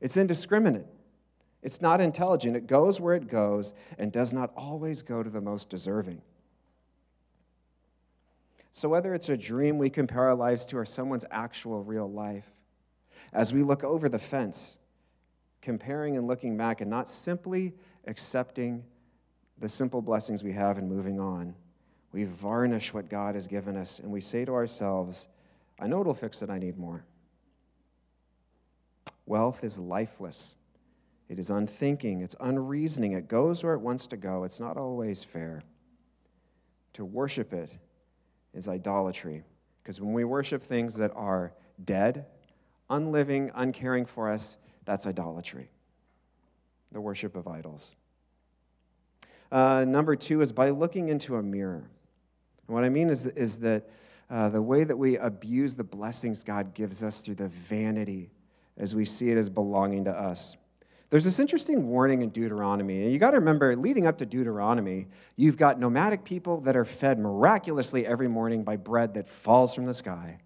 It's 0.00 0.16
indiscriminate. 0.16 0.86
It's 1.62 1.80
not 1.80 2.00
intelligent. 2.00 2.56
It 2.56 2.66
goes 2.66 3.00
where 3.00 3.14
it 3.14 3.28
goes 3.28 3.74
and 3.98 4.10
does 4.10 4.32
not 4.32 4.50
always 4.56 5.02
go 5.02 5.22
to 5.22 5.30
the 5.30 5.40
most 5.40 5.68
deserving. 5.68 6.22
So, 8.72 8.88
whether 8.88 9.14
it's 9.14 9.28
a 9.28 9.36
dream 9.36 9.78
we 9.78 9.90
compare 9.90 10.28
our 10.28 10.34
lives 10.34 10.64
to 10.66 10.78
or 10.78 10.84
someone's 10.84 11.24
actual 11.30 11.82
real 11.82 12.10
life, 12.10 12.46
as 13.32 13.52
we 13.52 13.62
look 13.62 13.82
over 13.82 14.08
the 14.08 14.18
fence, 14.18 14.78
comparing 15.60 16.16
and 16.16 16.26
looking 16.26 16.56
back 16.56 16.80
and 16.80 16.88
not 16.88 17.08
simply 17.08 17.74
accepting 18.06 18.84
the 19.58 19.68
simple 19.68 20.00
blessings 20.00 20.42
we 20.42 20.52
have 20.52 20.78
and 20.78 20.88
moving 20.88 21.20
on, 21.20 21.54
we 22.12 22.24
varnish 22.24 22.94
what 22.94 23.08
God 23.08 23.34
has 23.34 23.46
given 23.46 23.76
us 23.76 23.98
and 23.98 24.10
we 24.10 24.20
say 24.20 24.44
to 24.44 24.52
ourselves, 24.52 25.26
I 25.78 25.86
know 25.86 26.00
it'll 26.00 26.14
fix 26.14 26.42
it, 26.42 26.50
I 26.50 26.58
need 26.58 26.78
more. 26.78 27.04
Wealth 29.26 29.62
is 29.62 29.78
lifeless. 29.78 30.56
It 31.28 31.38
is 31.38 31.50
unthinking, 31.50 32.22
it's 32.22 32.34
unreasoning, 32.40 33.12
it 33.12 33.28
goes 33.28 33.62
where 33.62 33.74
it 33.74 33.80
wants 33.80 34.08
to 34.08 34.16
go. 34.16 34.44
It's 34.44 34.58
not 34.58 34.76
always 34.76 35.22
fair. 35.22 35.62
To 36.94 37.04
worship 37.04 37.52
it 37.52 37.70
is 38.54 38.68
idolatry. 38.68 39.42
Because 39.82 40.00
when 40.00 40.12
we 40.12 40.24
worship 40.24 40.62
things 40.62 40.94
that 40.94 41.12
are 41.14 41.52
dead, 41.84 42.26
unliving, 42.88 43.50
uncaring 43.54 44.04
for 44.04 44.30
us, 44.30 44.56
that's 44.84 45.06
idolatry. 45.06 45.70
The 46.92 47.00
worship 47.00 47.36
of 47.36 47.46
idols. 47.46 47.94
Uh, 49.50 49.84
number 49.86 50.16
two 50.16 50.42
is 50.42 50.52
by 50.52 50.70
looking 50.70 51.08
into 51.08 51.36
a 51.36 51.42
mirror. 51.42 51.88
And 52.66 52.74
what 52.74 52.84
I 52.84 52.88
mean 52.88 53.10
is, 53.10 53.26
is 53.26 53.58
that 53.58 53.88
uh, 54.30 54.48
the 54.48 54.62
way 54.62 54.84
that 54.84 54.96
we 54.96 55.16
abuse 55.16 55.74
the 55.74 55.84
blessings 55.84 56.44
God 56.44 56.72
gives 56.74 57.02
us 57.02 57.20
through 57.20 57.34
the 57.36 57.48
vanity 57.48 58.30
as 58.76 58.94
we 58.94 59.04
see 59.04 59.30
it 59.30 59.36
as 59.36 59.50
belonging 59.50 60.04
to 60.04 60.12
us. 60.12 60.56
There's 61.10 61.24
this 61.24 61.40
interesting 61.40 61.88
warning 61.88 62.22
in 62.22 62.30
Deuteronomy. 62.30 63.02
And 63.02 63.12
you 63.12 63.18
got 63.18 63.32
to 63.32 63.38
remember, 63.38 63.74
leading 63.74 64.06
up 64.06 64.18
to 64.18 64.26
Deuteronomy, 64.26 65.08
you've 65.36 65.56
got 65.56 65.78
nomadic 65.78 66.24
people 66.24 66.60
that 66.62 66.76
are 66.76 66.84
fed 66.84 67.18
miraculously 67.18 68.06
every 68.06 68.28
morning 68.28 68.62
by 68.62 68.76
bread 68.76 69.14
that 69.14 69.28
falls 69.28 69.74
from 69.74 69.86
the 69.86 69.94
sky. 69.94 70.38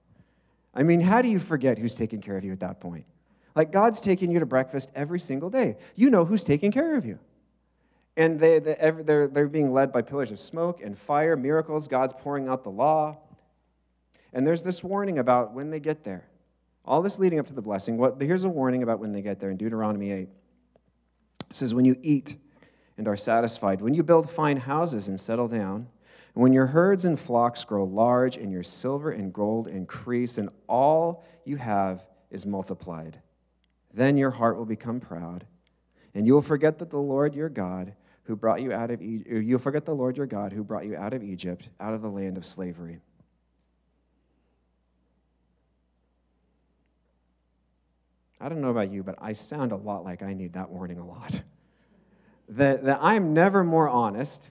I 0.74 0.82
mean, 0.82 1.00
how 1.00 1.20
do 1.20 1.28
you 1.28 1.38
forget 1.38 1.78
who's 1.78 1.94
taking 1.94 2.22
care 2.22 2.38
of 2.38 2.44
you 2.44 2.52
at 2.52 2.60
that 2.60 2.80
point? 2.80 3.04
Like, 3.54 3.72
God's 3.72 4.00
taking 4.00 4.32
you 4.32 4.40
to 4.40 4.46
breakfast 4.46 4.90
every 4.94 5.20
single 5.20 5.50
day. 5.50 5.76
You 5.94 6.08
know 6.08 6.24
who's 6.24 6.42
taking 6.42 6.72
care 6.72 6.96
of 6.96 7.04
you. 7.04 7.18
And 8.16 8.40
they, 8.40 8.58
they're, 8.58 9.28
they're 9.28 9.48
being 9.48 9.72
led 9.72 9.92
by 9.92 10.02
pillars 10.02 10.30
of 10.30 10.40
smoke 10.40 10.80
and 10.82 10.96
fire, 10.96 11.36
miracles. 11.36 11.88
God's 11.88 12.14
pouring 12.14 12.48
out 12.48 12.64
the 12.64 12.70
law. 12.70 13.18
And 14.32 14.46
there's 14.46 14.62
this 14.62 14.82
warning 14.82 15.18
about 15.18 15.52
when 15.52 15.70
they 15.70 15.78
get 15.78 16.04
there. 16.04 16.26
All 16.84 17.02
this 17.02 17.18
leading 17.18 17.38
up 17.38 17.46
to 17.46 17.52
the 17.52 17.62
blessing. 17.62 17.98
What, 17.98 18.20
here's 18.20 18.44
a 18.44 18.48
warning 18.48 18.82
about 18.82 18.98
when 18.98 19.12
they 19.12 19.20
get 19.20 19.40
there 19.40 19.50
in 19.50 19.56
Deuteronomy 19.56 20.10
8. 20.10 20.28
It 21.54 21.58
says, 21.58 21.72
When 21.72 21.84
you 21.84 21.94
eat 22.02 22.36
and 22.98 23.06
are 23.06 23.16
satisfied, 23.16 23.80
when 23.80 23.94
you 23.94 24.02
build 24.02 24.28
fine 24.28 24.56
houses 24.56 25.06
and 25.06 25.20
settle 25.20 25.46
down, 25.46 25.86
and 26.34 26.42
when 26.42 26.52
your 26.52 26.66
herds 26.66 27.04
and 27.04 27.18
flocks 27.18 27.64
grow 27.64 27.84
large, 27.84 28.36
and 28.36 28.50
your 28.50 28.64
silver 28.64 29.12
and 29.12 29.32
gold 29.32 29.68
increase, 29.68 30.36
and 30.36 30.48
all 30.68 31.24
you 31.44 31.56
have 31.56 32.04
is 32.32 32.44
multiplied, 32.44 33.20
then 33.92 34.16
your 34.16 34.32
heart 34.32 34.56
will 34.56 34.64
become 34.64 34.98
proud, 34.98 35.46
and 36.12 36.26
you 36.26 36.34
will 36.34 36.42
forget 36.42 36.80
that 36.80 36.90
the 36.90 36.98
Lord 36.98 37.36
your 37.36 37.48
God, 37.48 37.94
who 38.24 38.34
brought 38.34 38.60
you 38.60 38.72
out 38.72 38.90
of 38.90 39.00
Egypt, 39.00 39.30
you'll 39.44 39.60
forget 39.60 39.84
the 39.84 39.94
Lord 39.94 40.16
your 40.16 40.26
God, 40.26 40.52
who 40.52 40.64
brought 40.64 40.86
you 40.86 40.96
out 40.96 41.14
of 41.14 41.22
Egypt, 41.22 41.68
out 41.78 41.94
of 41.94 42.02
the 42.02 42.10
land 42.10 42.36
of 42.36 42.44
slavery. 42.44 42.98
I 48.44 48.50
don't 48.50 48.60
know 48.60 48.68
about 48.68 48.92
you, 48.92 49.02
but 49.02 49.14
I 49.22 49.32
sound 49.32 49.72
a 49.72 49.76
lot 49.76 50.04
like 50.04 50.22
I 50.22 50.34
need 50.34 50.52
that 50.52 50.68
warning 50.68 50.98
a 50.98 51.06
lot. 51.06 51.40
that, 52.50 52.84
that 52.84 52.98
I 53.00 53.14
am 53.14 53.32
never 53.32 53.64
more 53.64 53.88
honest, 53.88 54.50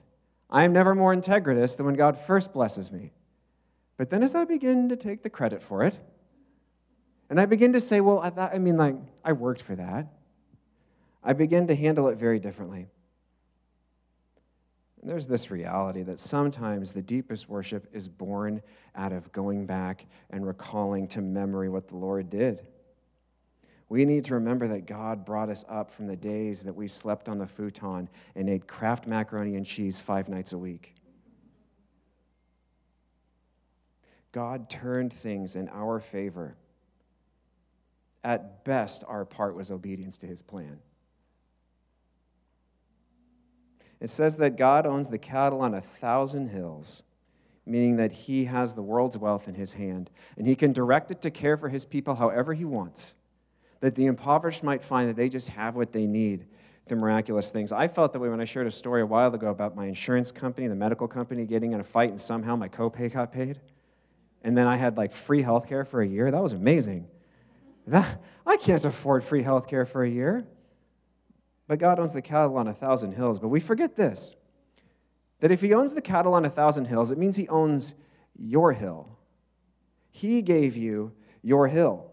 I 0.50 0.64
am 0.64 0.72
never 0.72 0.96
more 0.96 1.14
integritous 1.14 1.76
than 1.76 1.86
when 1.86 1.94
God 1.94 2.18
first 2.18 2.52
blesses 2.52 2.90
me. 2.90 3.12
But 3.96 4.10
then 4.10 4.24
as 4.24 4.34
I 4.34 4.46
begin 4.46 4.88
to 4.88 4.96
take 4.96 5.22
the 5.22 5.30
credit 5.30 5.62
for 5.62 5.84
it, 5.84 6.00
and 7.30 7.38
I 7.38 7.46
begin 7.46 7.72
to 7.74 7.80
say, 7.80 8.00
well, 8.00 8.18
I, 8.18 8.30
thought, 8.30 8.52
I 8.52 8.58
mean, 8.58 8.76
like, 8.76 8.96
I 9.24 9.30
worked 9.32 9.62
for 9.62 9.76
that, 9.76 10.08
I 11.22 11.32
begin 11.32 11.68
to 11.68 11.76
handle 11.76 12.08
it 12.08 12.18
very 12.18 12.40
differently. 12.40 12.88
And 15.00 15.08
there's 15.08 15.28
this 15.28 15.52
reality 15.52 16.02
that 16.02 16.18
sometimes 16.18 16.94
the 16.94 17.02
deepest 17.02 17.48
worship 17.48 17.86
is 17.92 18.08
born 18.08 18.60
out 18.96 19.12
of 19.12 19.30
going 19.30 19.66
back 19.66 20.06
and 20.30 20.44
recalling 20.44 21.06
to 21.08 21.20
memory 21.20 21.68
what 21.68 21.86
the 21.86 21.96
Lord 21.96 22.28
did. 22.28 22.66
We 23.88 24.04
need 24.04 24.24
to 24.26 24.34
remember 24.34 24.68
that 24.68 24.86
God 24.86 25.24
brought 25.24 25.50
us 25.50 25.64
up 25.68 25.90
from 25.90 26.06
the 26.06 26.16
days 26.16 26.62
that 26.62 26.74
we 26.74 26.88
slept 26.88 27.28
on 27.28 27.38
the 27.38 27.46
futon 27.46 28.08
and 28.34 28.48
ate 28.48 28.66
Kraft 28.66 29.06
macaroni 29.06 29.56
and 29.56 29.66
cheese 29.66 30.00
five 30.00 30.28
nights 30.28 30.52
a 30.52 30.58
week. 30.58 30.94
God 34.32 34.68
turned 34.68 35.12
things 35.12 35.54
in 35.54 35.68
our 35.68 36.00
favor 36.00 36.56
at 38.24 38.64
best, 38.64 39.04
our 39.06 39.26
part 39.26 39.54
was 39.54 39.70
obedience 39.70 40.16
to 40.18 40.26
his 40.26 40.40
plan. 40.40 40.78
It 44.00 44.08
says 44.08 44.36
that 44.38 44.56
God 44.56 44.86
owns 44.86 45.10
the 45.10 45.18
cattle 45.18 45.60
on 45.60 45.74
a 45.74 45.80
thousand 45.80 46.48
hills, 46.48 47.02
meaning 47.66 47.96
that 47.96 48.12
he 48.12 48.46
has 48.46 48.74
the 48.74 48.82
world's 48.82 49.16
wealth 49.16 49.46
in 49.46 49.54
his 49.54 49.74
hand, 49.74 50.10
and 50.36 50.46
he 50.46 50.56
can 50.56 50.72
direct 50.72 51.10
it 51.10 51.20
to 51.22 51.30
care 51.30 51.56
for 51.56 51.68
his 51.68 51.84
people 51.84 52.14
however 52.14 52.54
he 52.54 52.64
wants. 52.64 53.14
That 53.84 53.94
the 53.94 54.06
impoverished 54.06 54.62
might 54.62 54.82
find 54.82 55.10
that 55.10 55.16
they 55.16 55.28
just 55.28 55.50
have 55.50 55.76
what 55.76 55.92
they 55.92 56.06
need 56.06 56.46
through 56.86 56.96
miraculous 56.96 57.50
things. 57.50 57.70
I 57.70 57.86
felt 57.86 58.14
that 58.14 58.18
way 58.18 58.30
when 58.30 58.40
I 58.40 58.46
shared 58.46 58.66
a 58.66 58.70
story 58.70 59.02
a 59.02 59.06
while 59.06 59.34
ago 59.34 59.48
about 59.48 59.76
my 59.76 59.84
insurance 59.84 60.32
company, 60.32 60.68
the 60.68 60.74
medical 60.74 61.06
company, 61.06 61.44
getting 61.44 61.72
in 61.72 61.80
a 61.80 61.84
fight, 61.84 62.08
and 62.08 62.18
somehow 62.18 62.56
my 62.56 62.66
copay 62.66 63.12
got 63.12 63.30
paid. 63.30 63.60
And 64.42 64.56
then 64.56 64.66
I 64.66 64.76
had 64.76 64.96
like 64.96 65.12
free 65.12 65.42
health 65.42 65.68
care 65.68 65.84
for 65.84 66.00
a 66.00 66.08
year. 66.08 66.30
That 66.30 66.42
was 66.42 66.54
amazing. 66.54 67.08
That, 67.86 68.22
I 68.46 68.56
can't 68.56 68.82
afford 68.86 69.22
free 69.22 69.42
health 69.42 69.68
care 69.68 69.84
for 69.84 70.02
a 70.02 70.08
year. 70.08 70.46
But 71.68 71.78
God 71.78 71.98
owns 71.98 72.14
the 72.14 72.22
cattle 72.22 72.56
on 72.56 72.66
a 72.66 72.72
thousand 72.72 73.12
hills. 73.12 73.38
But 73.38 73.48
we 73.48 73.60
forget 73.60 73.96
this 73.96 74.34
that 75.40 75.50
if 75.50 75.60
He 75.60 75.74
owns 75.74 75.92
the 75.92 76.00
cattle 76.00 76.32
on 76.32 76.46
a 76.46 76.50
thousand 76.50 76.86
hills, 76.86 77.10
it 77.10 77.18
means 77.18 77.36
He 77.36 77.48
owns 77.48 77.92
your 78.34 78.72
hill. 78.72 79.18
He 80.10 80.40
gave 80.40 80.74
you 80.74 81.12
your 81.42 81.68
hill. 81.68 82.12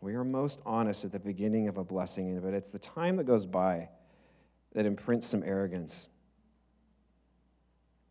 We 0.00 0.14
are 0.14 0.24
most 0.24 0.60
honest 0.64 1.04
at 1.04 1.12
the 1.12 1.18
beginning 1.18 1.68
of 1.68 1.76
a 1.76 1.84
blessing, 1.84 2.40
but 2.40 2.54
it's 2.54 2.70
the 2.70 2.78
time 2.78 3.16
that 3.16 3.24
goes 3.24 3.46
by 3.46 3.88
that 4.72 4.86
imprints 4.86 5.26
some 5.26 5.42
arrogance. 5.42 6.08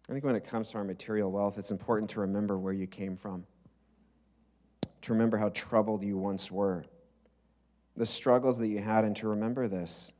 I 0.07 0.13
think 0.13 0.23
when 0.23 0.35
it 0.35 0.43
comes 0.43 0.71
to 0.71 0.77
our 0.77 0.83
material 0.83 1.31
wealth, 1.31 1.57
it's 1.57 1.71
important 1.71 2.09
to 2.11 2.21
remember 2.21 2.57
where 2.57 2.73
you 2.73 2.87
came 2.87 3.15
from, 3.15 3.45
to 5.01 5.13
remember 5.13 5.37
how 5.37 5.49
troubled 5.49 6.03
you 6.03 6.17
once 6.17 6.51
were 6.51 6.85
the 7.99 8.05
struggles 8.05 8.57
that 8.59 8.67
you 8.67 8.79
had, 8.79 9.03
and 9.03 9.15
to 9.17 9.27
remember 9.27 9.67
this 9.67 10.11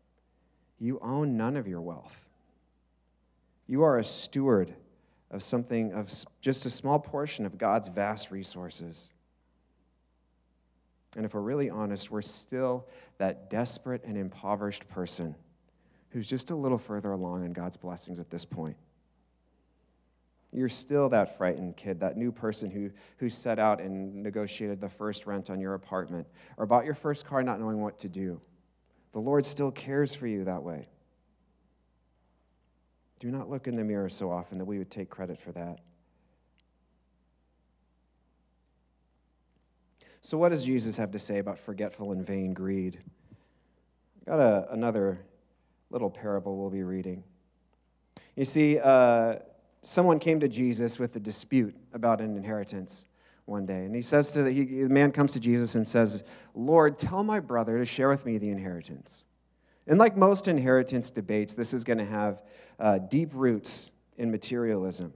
you 0.79 0.99
own 1.01 1.37
none 1.37 1.57
of 1.57 1.67
your 1.67 1.81
wealth. 1.81 2.27
You 3.67 3.83
are 3.83 3.97
a 3.97 4.03
steward 4.03 4.73
of 5.31 5.41
something, 5.43 5.93
of 5.93 6.11
just 6.41 6.65
a 6.65 6.69
small 6.69 6.99
portion 6.99 7.45
of 7.45 7.57
God's 7.57 7.87
vast 7.87 8.31
resources. 8.31 9.11
And 11.15 11.25
if 11.25 11.33
we're 11.33 11.41
really 11.41 11.69
honest, 11.69 12.11
we're 12.11 12.21
still 12.21 12.87
that 13.17 13.49
desperate 13.49 14.03
and 14.03 14.17
impoverished 14.17 14.87
person 14.87 15.35
who's 16.11 16.29
just 16.29 16.51
a 16.51 16.55
little 16.55 16.77
further 16.77 17.11
along 17.11 17.45
in 17.45 17.53
God's 17.53 17.77
blessings 17.77 18.19
at 18.19 18.29
this 18.29 18.45
point. 18.45 18.77
You're 20.51 20.69
still 20.69 21.09
that 21.09 21.37
frightened 21.37 21.77
kid, 21.77 21.99
that 21.99 22.17
new 22.17 22.31
person 22.31 22.71
who, 22.71 22.89
who 23.17 23.29
set 23.29 23.59
out 23.59 23.79
and 23.79 24.23
negotiated 24.23 24.81
the 24.81 24.89
first 24.89 25.27
rent 25.27 25.51
on 25.51 25.59
your 25.59 25.75
apartment 25.75 26.25
or 26.57 26.65
bought 26.65 26.85
your 26.85 26.95
first 26.95 27.25
car 27.25 27.43
not 27.43 27.59
knowing 27.59 27.81
what 27.81 27.99
to 27.99 28.09
do. 28.09 28.41
The 29.11 29.19
Lord 29.19 29.45
still 29.45 29.71
cares 29.71 30.15
for 30.15 30.25
you 30.25 30.45
that 30.45 30.63
way. 30.63 30.87
Do 33.19 33.29
not 33.29 33.49
look 33.49 33.67
in 33.67 33.75
the 33.75 33.83
mirror 33.83 34.09
so 34.09 34.31
often 34.31 34.57
that 34.57 34.65
we 34.65 34.77
would 34.77 34.89
take 34.89 35.09
credit 35.09 35.39
for 35.39 35.51
that. 35.51 35.79
So, 40.21 40.37
what 40.37 40.49
does 40.49 40.63
Jesus 40.63 40.97
have 40.97 41.11
to 41.11 41.19
say 41.19 41.39
about 41.39 41.57
forgetful 41.57 42.11
and 42.11 42.25
vain 42.25 42.53
greed? 42.53 42.99
I've 44.21 44.25
got 44.25 44.39
a, 44.39 44.71
another 44.71 45.19
little 45.89 46.09
parable 46.09 46.57
we'll 46.57 46.69
be 46.69 46.83
reading. 46.83 47.23
You 48.35 48.45
see, 48.45 48.79
uh, 48.79 49.35
someone 49.81 50.19
came 50.19 50.39
to 50.39 50.47
Jesus 50.47 50.99
with 50.99 51.15
a 51.15 51.19
dispute 51.19 51.75
about 51.93 52.21
an 52.21 52.35
inheritance 52.35 53.05
one 53.45 53.65
day. 53.65 53.85
And 53.85 53.95
he 53.95 54.01
says 54.01 54.31
to 54.31 54.43
the, 54.43 54.51
he, 54.51 54.83
the 54.83 54.89
man 54.89 55.11
comes 55.11 55.31
to 55.33 55.39
Jesus 55.39 55.75
and 55.75 55.87
says, 55.87 56.23
Lord, 56.53 56.97
tell 56.97 57.23
my 57.23 57.39
brother 57.39 57.77
to 57.77 57.85
share 57.85 58.09
with 58.09 58.25
me 58.25 58.37
the 58.37 58.49
inheritance. 58.49 59.25
And 59.87 59.97
like 59.97 60.15
most 60.15 60.47
inheritance 60.47 61.09
debates, 61.09 61.53
this 61.53 61.73
is 61.73 61.83
going 61.83 61.97
to 61.97 62.05
have 62.05 62.43
uh, 62.79 62.99
deep 62.99 63.31
roots 63.33 63.91
in 64.17 64.29
materialism. 64.29 65.13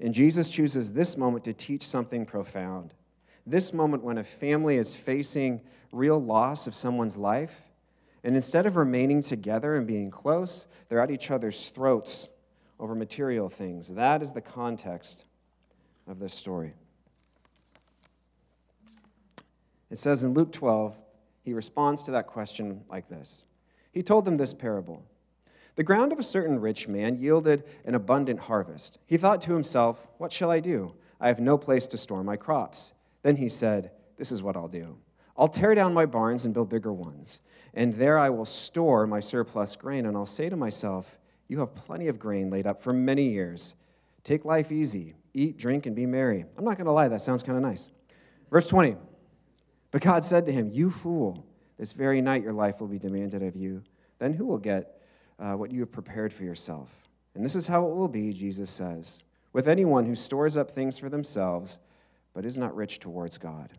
And 0.00 0.12
Jesus 0.12 0.50
chooses 0.50 0.92
this 0.92 1.16
moment 1.16 1.44
to 1.44 1.52
teach 1.52 1.82
something 1.82 2.26
profound. 2.26 2.92
This 3.46 3.72
moment 3.72 4.02
when 4.02 4.18
a 4.18 4.24
family 4.24 4.76
is 4.76 4.94
facing 4.94 5.60
real 5.92 6.20
loss 6.20 6.66
of 6.66 6.74
someone's 6.74 7.16
life 7.16 7.62
and 8.24 8.34
instead 8.34 8.66
of 8.66 8.76
remaining 8.76 9.22
together 9.22 9.76
and 9.76 9.86
being 9.86 10.10
close, 10.10 10.66
they're 10.88 11.00
at 11.00 11.10
each 11.10 11.30
other's 11.30 11.70
throats 11.70 12.28
over 12.80 12.94
material 12.94 13.48
things. 13.48 13.88
That 13.88 14.22
is 14.22 14.32
the 14.32 14.40
context 14.40 15.24
of 16.08 16.18
this 16.18 16.34
story. 16.34 16.74
It 19.90 19.98
says 19.98 20.24
in 20.24 20.34
Luke 20.34 20.52
12, 20.52 20.96
he 21.44 21.54
responds 21.54 22.02
to 22.02 22.10
that 22.10 22.26
question 22.26 22.82
like 22.90 23.08
this 23.08 23.44
He 23.92 24.02
told 24.02 24.24
them 24.24 24.36
this 24.36 24.52
parable 24.52 25.04
The 25.76 25.84
ground 25.84 26.12
of 26.12 26.18
a 26.18 26.24
certain 26.24 26.58
rich 26.58 26.88
man 26.88 27.16
yielded 27.16 27.64
an 27.84 27.94
abundant 27.94 28.40
harvest. 28.40 28.98
He 29.06 29.16
thought 29.16 29.40
to 29.42 29.52
himself, 29.52 30.06
What 30.18 30.32
shall 30.32 30.50
I 30.50 30.60
do? 30.60 30.94
I 31.20 31.28
have 31.28 31.40
no 31.40 31.56
place 31.56 31.86
to 31.88 31.98
store 31.98 32.24
my 32.24 32.36
crops. 32.36 32.92
Then 33.22 33.36
he 33.36 33.48
said, 33.48 33.90
This 34.16 34.32
is 34.32 34.42
what 34.42 34.56
I'll 34.56 34.68
do 34.68 34.96
I'll 35.36 35.48
tear 35.48 35.74
down 35.74 35.94
my 35.94 36.06
barns 36.06 36.44
and 36.44 36.54
build 36.54 36.68
bigger 36.68 36.92
ones 36.92 37.40
and 37.76 37.94
there 37.94 38.18
I 38.18 38.30
will 38.30 38.46
store 38.46 39.06
my 39.06 39.20
surplus 39.20 39.76
grain. 39.76 40.06
And 40.06 40.16
I'll 40.16 40.26
say 40.26 40.48
to 40.48 40.56
myself, 40.56 41.18
You 41.46 41.60
have 41.60 41.74
plenty 41.74 42.08
of 42.08 42.18
grain 42.18 42.50
laid 42.50 42.66
up 42.66 42.82
for 42.82 42.92
many 42.92 43.28
years. 43.28 43.74
Take 44.24 44.44
life 44.44 44.72
easy, 44.72 45.14
eat, 45.34 45.58
drink, 45.58 45.86
and 45.86 45.94
be 45.94 46.06
merry. 46.06 46.44
I'm 46.56 46.64
not 46.64 46.78
going 46.78 46.86
to 46.86 46.92
lie, 46.92 47.08
that 47.08 47.20
sounds 47.20 47.42
kind 47.44 47.56
of 47.56 47.62
nice. 47.62 47.90
Verse 48.50 48.66
20 48.66 48.96
But 49.90 50.00
God 50.00 50.24
said 50.24 50.46
to 50.46 50.52
him, 50.52 50.70
You 50.72 50.90
fool, 50.90 51.46
this 51.78 51.92
very 51.92 52.22
night 52.22 52.42
your 52.42 52.54
life 52.54 52.80
will 52.80 52.88
be 52.88 52.98
demanded 52.98 53.42
of 53.42 53.54
you. 53.54 53.82
Then 54.18 54.32
who 54.32 54.46
will 54.46 54.58
get 54.58 54.95
uh, 55.38 55.52
what 55.52 55.70
you 55.70 55.80
have 55.80 55.92
prepared 55.92 56.32
for 56.32 56.44
yourself? 56.44 56.90
And 57.34 57.44
this 57.44 57.54
is 57.54 57.66
how 57.66 57.86
it 57.86 57.94
will 57.94 58.08
be, 58.08 58.32
Jesus 58.32 58.70
says, 58.70 59.22
with 59.52 59.68
anyone 59.68 60.06
who 60.06 60.14
stores 60.14 60.56
up 60.56 60.70
things 60.70 60.98
for 60.98 61.08
themselves, 61.08 61.78
but 62.34 62.44
is 62.44 62.58
not 62.58 62.74
rich 62.74 62.98
towards 62.98 63.38
God 63.38 63.72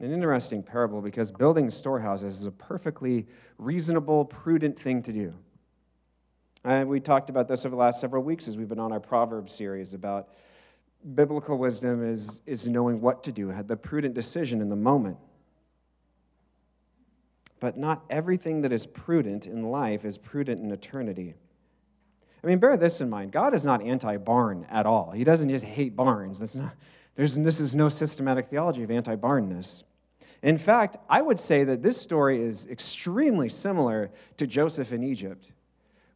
an 0.00 0.12
interesting 0.12 0.62
parable 0.62 1.02
because 1.02 1.30
building 1.30 1.70
storehouses 1.70 2.40
is 2.40 2.46
a 2.46 2.50
perfectly 2.50 3.26
reasonable, 3.58 4.24
prudent 4.24 4.78
thing 4.78 5.02
to 5.02 5.12
do. 5.12 5.34
And 6.64 6.88
we 6.88 7.00
talked 7.00 7.30
about 7.30 7.48
this 7.48 7.64
over 7.64 7.76
the 7.76 7.80
last 7.80 8.00
several 8.00 8.22
weeks 8.22 8.48
as 8.48 8.56
we've 8.56 8.68
been 8.68 8.80
on 8.80 8.92
our 8.92 9.00
Proverbs 9.00 9.54
series 9.54 9.94
about 9.94 10.30
biblical 11.14 11.56
wisdom 11.56 12.06
is, 12.06 12.40
is 12.46 12.68
knowing 12.68 13.00
what 13.00 13.22
to 13.24 13.32
do, 13.32 13.48
had 13.48 13.68
the 13.68 13.76
prudent 13.76 14.14
decision 14.14 14.60
in 14.60 14.68
the 14.68 14.76
moment. 14.76 15.16
But 17.60 17.76
not 17.76 18.04
everything 18.10 18.62
that 18.62 18.72
is 18.72 18.86
prudent 18.86 19.46
in 19.46 19.70
life 19.70 20.04
is 20.04 20.18
prudent 20.18 20.62
in 20.62 20.70
eternity. 20.70 21.34
I 22.42 22.46
mean, 22.46 22.58
bear 22.58 22.76
this 22.76 23.00
in 23.00 23.10
mind 23.10 23.32
God 23.32 23.54
is 23.54 23.64
not 23.64 23.82
anti 23.82 24.16
barn 24.16 24.66
at 24.70 24.86
all. 24.86 25.10
He 25.10 25.24
doesn't 25.24 25.50
just 25.50 25.64
hate 25.64 25.94
barns. 25.94 26.38
That's 26.38 26.54
not, 26.54 26.74
there's, 27.14 27.36
this 27.36 27.60
is 27.60 27.74
no 27.74 27.88
systematic 27.88 28.46
theology 28.46 28.82
of 28.82 28.90
anti 28.90 29.14
barnness. 29.14 29.84
In 30.42 30.56
fact, 30.56 30.96
I 31.08 31.20
would 31.20 31.38
say 31.38 31.64
that 31.64 31.82
this 31.82 32.00
story 32.00 32.42
is 32.42 32.66
extremely 32.66 33.50
similar 33.50 34.10
to 34.38 34.46
Joseph 34.46 34.92
in 34.92 35.02
Egypt. 35.02 35.52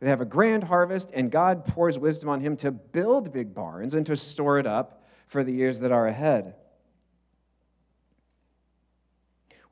They 0.00 0.08
have 0.08 0.22
a 0.22 0.26
grand 0.26 0.64
harvest, 0.64 1.10
and 1.12 1.30
God 1.30 1.66
pours 1.66 1.98
wisdom 1.98 2.30
on 2.30 2.40
him 2.40 2.56
to 2.58 2.70
build 2.70 3.32
big 3.32 3.54
barns 3.54 3.94
and 3.94 4.04
to 4.06 4.16
store 4.16 4.58
it 4.58 4.66
up 4.66 5.04
for 5.26 5.44
the 5.44 5.52
years 5.52 5.80
that 5.80 5.92
are 5.92 6.06
ahead. 6.06 6.54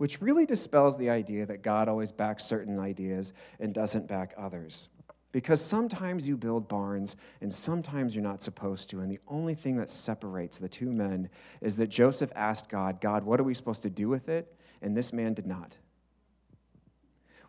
Which 0.03 0.21
really 0.21 0.47
dispels 0.47 0.99
the 0.99 1.11
idea 1.11 1.47
that 1.47 1.63
God 1.63 1.89
always 1.89 2.11
backs 2.11 2.45
certain 2.45 2.81
ideas 2.81 3.33
and 3.61 3.73
doesn't 3.73 4.09
back 4.09 4.35
others. 4.37 4.89
Because 5.31 5.65
sometimes 5.65 6.27
you 6.27 6.37
build 6.37 6.67
barns 6.67 7.15
and 7.41 7.55
sometimes 7.55 8.13
you're 8.13 8.25
not 8.25 8.43
supposed 8.43 8.91
to. 8.91 8.99
And 8.99 9.09
the 9.09 9.21
only 9.29 9.55
thing 9.55 9.77
that 9.77 9.89
separates 9.89 10.59
the 10.59 10.69
two 10.69 10.91
men 10.91 11.29
is 11.61 11.77
that 11.77 11.87
Joseph 11.87 12.33
asked 12.35 12.69
God, 12.69 13.01
God, 13.01 13.23
what 13.23 13.39
are 13.39 13.45
we 13.45 13.55
supposed 13.55 13.83
to 13.83 13.91
do 13.91 14.09
with 14.09 14.29
it? 14.29 14.53
And 14.83 14.97
this 14.97 15.13
man 15.13 15.35
did 15.35 15.47
not. 15.47 15.77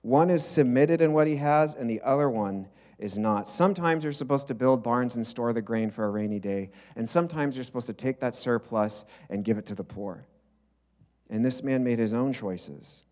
One 0.04 0.30
is 0.30 0.46
submitted 0.46 1.02
in 1.02 1.12
what 1.12 1.26
he 1.26 1.38
has, 1.38 1.74
and 1.74 1.90
the 1.90 2.02
other 2.02 2.30
one 2.30 2.68
is 3.00 3.18
not. 3.18 3.50
Sometimes 3.50 4.04
you're 4.04 4.14
supposed 4.14 4.48
to 4.50 4.54
build 4.54 4.84
barns 4.84 5.16
and 5.16 5.26
store 5.26 5.54
the 5.54 5.62
grain 5.64 5.90
for 5.90 6.06
a 6.06 6.12
rainy 6.12 6.40
day, 6.40 6.70
and 6.96 7.10
sometimes 7.10 7.56
you're 7.56 7.66
supposed 7.66 7.88
to 7.88 7.94
take 7.94 8.20
that 8.20 8.36
surplus 8.36 9.06
and 9.32 9.44
give 9.44 9.58
it 9.58 9.66
to 9.66 9.74
the 9.74 9.84
poor. 9.84 10.28
And 11.30 11.44
this 11.44 11.64
man 11.64 11.84
made 11.84 12.00
his 12.00 12.14
own 12.14 12.34
choices. 12.34 13.04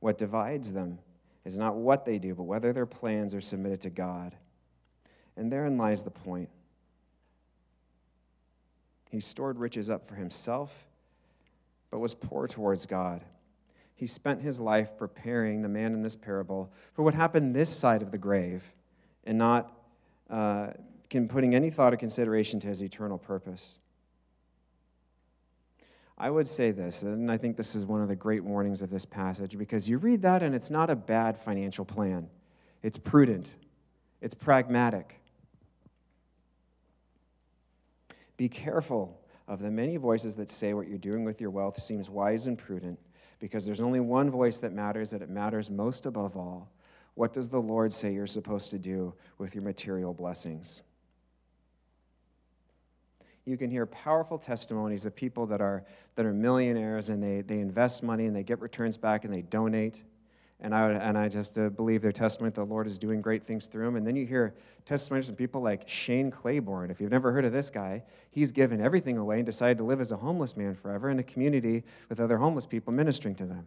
What 0.00 0.18
divides 0.18 0.72
them 0.72 0.98
is 1.44 1.56
not 1.56 1.76
what 1.76 2.04
they 2.04 2.18
do, 2.18 2.34
but 2.34 2.44
whether 2.44 2.72
their 2.72 2.86
plans 2.86 3.34
are 3.34 3.40
submitted 3.40 3.80
to 3.82 3.90
God. 3.90 4.34
And 5.36 5.50
therein 5.50 5.78
lies 5.78 6.02
the 6.02 6.10
point. 6.10 6.50
He 9.10 9.20
stored 9.20 9.58
riches 9.58 9.88
up 9.88 10.06
for 10.06 10.14
himself, 10.14 10.88
but 11.90 11.98
was 11.98 12.14
poor 12.14 12.46
towards 12.46 12.84
God. 12.86 13.24
He 13.94 14.06
spent 14.06 14.42
his 14.42 14.60
life 14.60 14.96
preparing 14.96 15.62
the 15.62 15.68
man 15.68 15.92
in 15.92 16.02
this 16.02 16.14
parable 16.14 16.70
for 16.94 17.02
what 17.02 17.14
happened 17.14 17.54
this 17.54 17.70
side 17.70 18.02
of 18.02 18.10
the 18.10 18.18
grave 18.18 18.72
and 19.24 19.38
not 19.38 19.72
uh, 20.30 20.68
putting 21.28 21.54
any 21.54 21.70
thought 21.70 21.94
or 21.94 21.96
consideration 21.96 22.60
to 22.60 22.68
his 22.68 22.82
eternal 22.82 23.18
purpose. 23.18 23.78
I 26.20 26.30
would 26.30 26.48
say 26.48 26.72
this, 26.72 27.02
and 27.02 27.30
I 27.30 27.36
think 27.36 27.56
this 27.56 27.76
is 27.76 27.86
one 27.86 28.02
of 28.02 28.08
the 28.08 28.16
great 28.16 28.42
warnings 28.42 28.82
of 28.82 28.90
this 28.90 29.04
passage, 29.04 29.56
because 29.56 29.88
you 29.88 29.98
read 29.98 30.22
that 30.22 30.42
and 30.42 30.52
it's 30.52 30.68
not 30.68 30.90
a 30.90 30.96
bad 30.96 31.38
financial 31.38 31.84
plan. 31.84 32.28
It's 32.82 32.98
prudent, 32.98 33.52
it's 34.20 34.34
pragmatic. 34.34 35.20
Be 38.36 38.48
careful 38.48 39.20
of 39.46 39.60
the 39.60 39.70
many 39.70 39.96
voices 39.96 40.34
that 40.36 40.50
say 40.50 40.74
what 40.74 40.88
you're 40.88 40.98
doing 40.98 41.24
with 41.24 41.40
your 41.40 41.50
wealth 41.50 41.80
seems 41.80 42.10
wise 42.10 42.48
and 42.48 42.58
prudent, 42.58 42.98
because 43.38 43.64
there's 43.64 43.80
only 43.80 44.00
one 44.00 44.28
voice 44.28 44.58
that 44.58 44.72
matters, 44.72 45.10
that 45.10 45.22
it 45.22 45.30
matters 45.30 45.70
most 45.70 46.04
above 46.04 46.36
all. 46.36 46.72
What 47.14 47.32
does 47.32 47.48
the 47.48 47.62
Lord 47.62 47.92
say 47.92 48.12
you're 48.12 48.26
supposed 48.26 48.70
to 48.70 48.78
do 48.78 49.14
with 49.38 49.54
your 49.54 49.62
material 49.62 50.12
blessings? 50.12 50.82
You 53.48 53.56
can 53.56 53.70
hear 53.70 53.86
powerful 53.86 54.38
testimonies 54.38 55.06
of 55.06 55.16
people 55.16 55.46
that 55.46 55.62
are, 55.62 55.82
that 56.16 56.26
are 56.26 56.34
millionaires 56.34 57.08
and 57.08 57.22
they, 57.22 57.40
they 57.40 57.60
invest 57.60 58.02
money 58.02 58.26
and 58.26 58.36
they 58.36 58.42
get 58.42 58.60
returns 58.60 58.98
back 58.98 59.24
and 59.24 59.32
they 59.32 59.40
donate. 59.42 60.04
And 60.60 60.74
I, 60.74 60.90
and 60.90 61.16
I 61.16 61.28
just 61.28 61.56
uh, 61.56 61.70
believe 61.70 62.02
their 62.02 62.12
testimony 62.12 62.50
the 62.52 62.64
Lord 62.64 62.86
is 62.86 62.98
doing 62.98 63.20
great 63.20 63.46
things 63.46 63.66
through 63.66 63.86
them. 63.86 63.96
And 63.96 64.06
then 64.06 64.16
you 64.16 64.26
hear 64.26 64.54
testimonies 64.84 65.26
from 65.26 65.36
people 65.36 65.62
like 65.62 65.88
Shane 65.88 66.30
Claiborne. 66.30 66.90
If 66.90 67.00
you've 67.00 67.12
never 67.12 67.32
heard 67.32 67.44
of 67.44 67.52
this 67.52 67.70
guy, 67.70 68.02
he's 68.30 68.52
given 68.52 68.80
everything 68.80 69.16
away 69.16 69.36
and 69.36 69.46
decided 69.46 69.78
to 69.78 69.84
live 69.84 70.00
as 70.00 70.12
a 70.12 70.16
homeless 70.16 70.56
man 70.56 70.74
forever 70.74 71.08
in 71.08 71.18
a 71.18 71.22
community 71.22 71.84
with 72.08 72.20
other 72.20 72.36
homeless 72.36 72.66
people 72.66 72.92
ministering 72.92 73.36
to 73.36 73.46
them. 73.46 73.64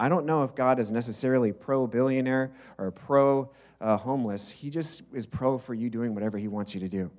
I 0.00 0.08
don't 0.08 0.26
know 0.26 0.42
if 0.42 0.54
God 0.54 0.80
is 0.80 0.90
necessarily 0.90 1.52
pro 1.52 1.86
billionaire 1.86 2.52
or 2.78 2.90
pro 2.90 3.50
uh, 3.80 3.96
homeless. 3.98 4.50
He 4.50 4.68
just 4.70 5.02
is 5.12 5.26
pro 5.26 5.58
for 5.58 5.74
you 5.74 5.90
doing 5.90 6.14
whatever 6.14 6.38
he 6.38 6.48
wants 6.48 6.74
you 6.74 6.80
to 6.80 6.88
do 6.88 7.10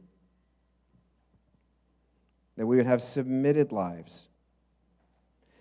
that 2.58 2.66
we 2.66 2.78
would 2.78 2.86
have 2.86 3.02
submitted 3.02 3.72
lives. 3.72 4.28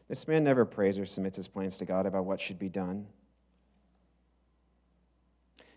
This 0.09 0.29
man 0.29 0.45
never 0.45 0.65
prays 0.65 0.99
or 0.99 1.07
submits 1.07 1.37
his 1.37 1.49
plans 1.49 1.79
to 1.79 1.85
God 1.85 2.05
about 2.07 2.25
what 2.25 2.41
should 2.41 2.59
be 2.59 2.69
done. 2.69 3.07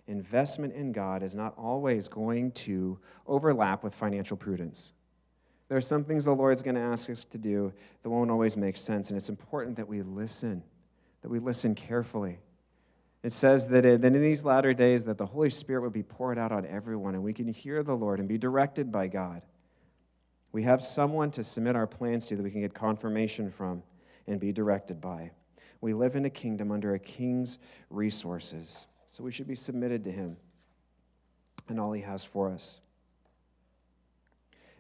Investment 0.07 0.73
in 0.73 0.91
God 0.91 1.23
is 1.23 1.33
not 1.33 1.57
always 1.57 2.07
going 2.07 2.51
to 2.51 2.99
overlap 3.25 3.83
with 3.83 3.93
financial 3.93 4.37
prudence. 4.37 4.91
There 5.67 5.77
are 5.77 5.81
some 5.81 6.03
things 6.03 6.25
the 6.25 6.35
Lord's 6.35 6.61
going 6.61 6.75
to 6.75 6.81
ask 6.81 7.09
us 7.09 7.23
to 7.25 7.37
do 7.37 7.73
that 8.03 8.09
won't 8.09 8.29
always 8.29 8.55
make 8.55 8.77
sense, 8.77 9.09
and 9.09 9.17
it's 9.17 9.29
important 9.29 9.77
that 9.77 9.87
we 9.87 10.03
listen, 10.03 10.63
that 11.21 11.29
we 11.29 11.39
listen 11.39 11.73
carefully. 11.73 12.37
It 13.23 13.31
says 13.31 13.67
that, 13.69 13.83
it, 13.83 14.01
that 14.01 14.15
in 14.15 14.21
these 14.21 14.45
latter 14.45 14.73
days 14.75 15.05
that 15.05 15.17
the 15.17 15.25
Holy 15.25 15.49
Spirit 15.49 15.81
would 15.81 15.93
be 15.93 16.03
poured 16.03 16.37
out 16.37 16.51
on 16.51 16.67
everyone, 16.67 17.15
and 17.15 17.23
we 17.23 17.33
can 17.33 17.47
hear 17.47 17.81
the 17.81 17.95
Lord 17.95 18.19
and 18.19 18.29
be 18.29 18.37
directed 18.37 18.91
by 18.91 19.07
God. 19.07 19.41
We 20.55 20.63
have 20.63 20.81
someone 20.81 21.31
to 21.31 21.43
submit 21.43 21.75
our 21.75 21.85
plans 21.85 22.27
to 22.27 22.37
that 22.37 22.41
we 22.41 22.49
can 22.49 22.61
get 22.61 22.73
confirmation 22.73 23.51
from 23.51 23.83
and 24.25 24.39
be 24.39 24.53
directed 24.53 25.01
by. 25.01 25.31
We 25.81 25.93
live 25.93 26.15
in 26.15 26.23
a 26.23 26.29
kingdom 26.29 26.71
under 26.71 26.93
a 26.93 26.99
king's 26.99 27.57
resources, 27.89 28.87
so 29.09 29.21
we 29.21 29.33
should 29.33 29.49
be 29.49 29.55
submitted 29.57 30.05
to 30.05 30.13
him 30.13 30.37
and 31.67 31.77
all 31.77 31.91
he 31.91 32.01
has 32.03 32.23
for 32.23 32.49
us. 32.49 32.79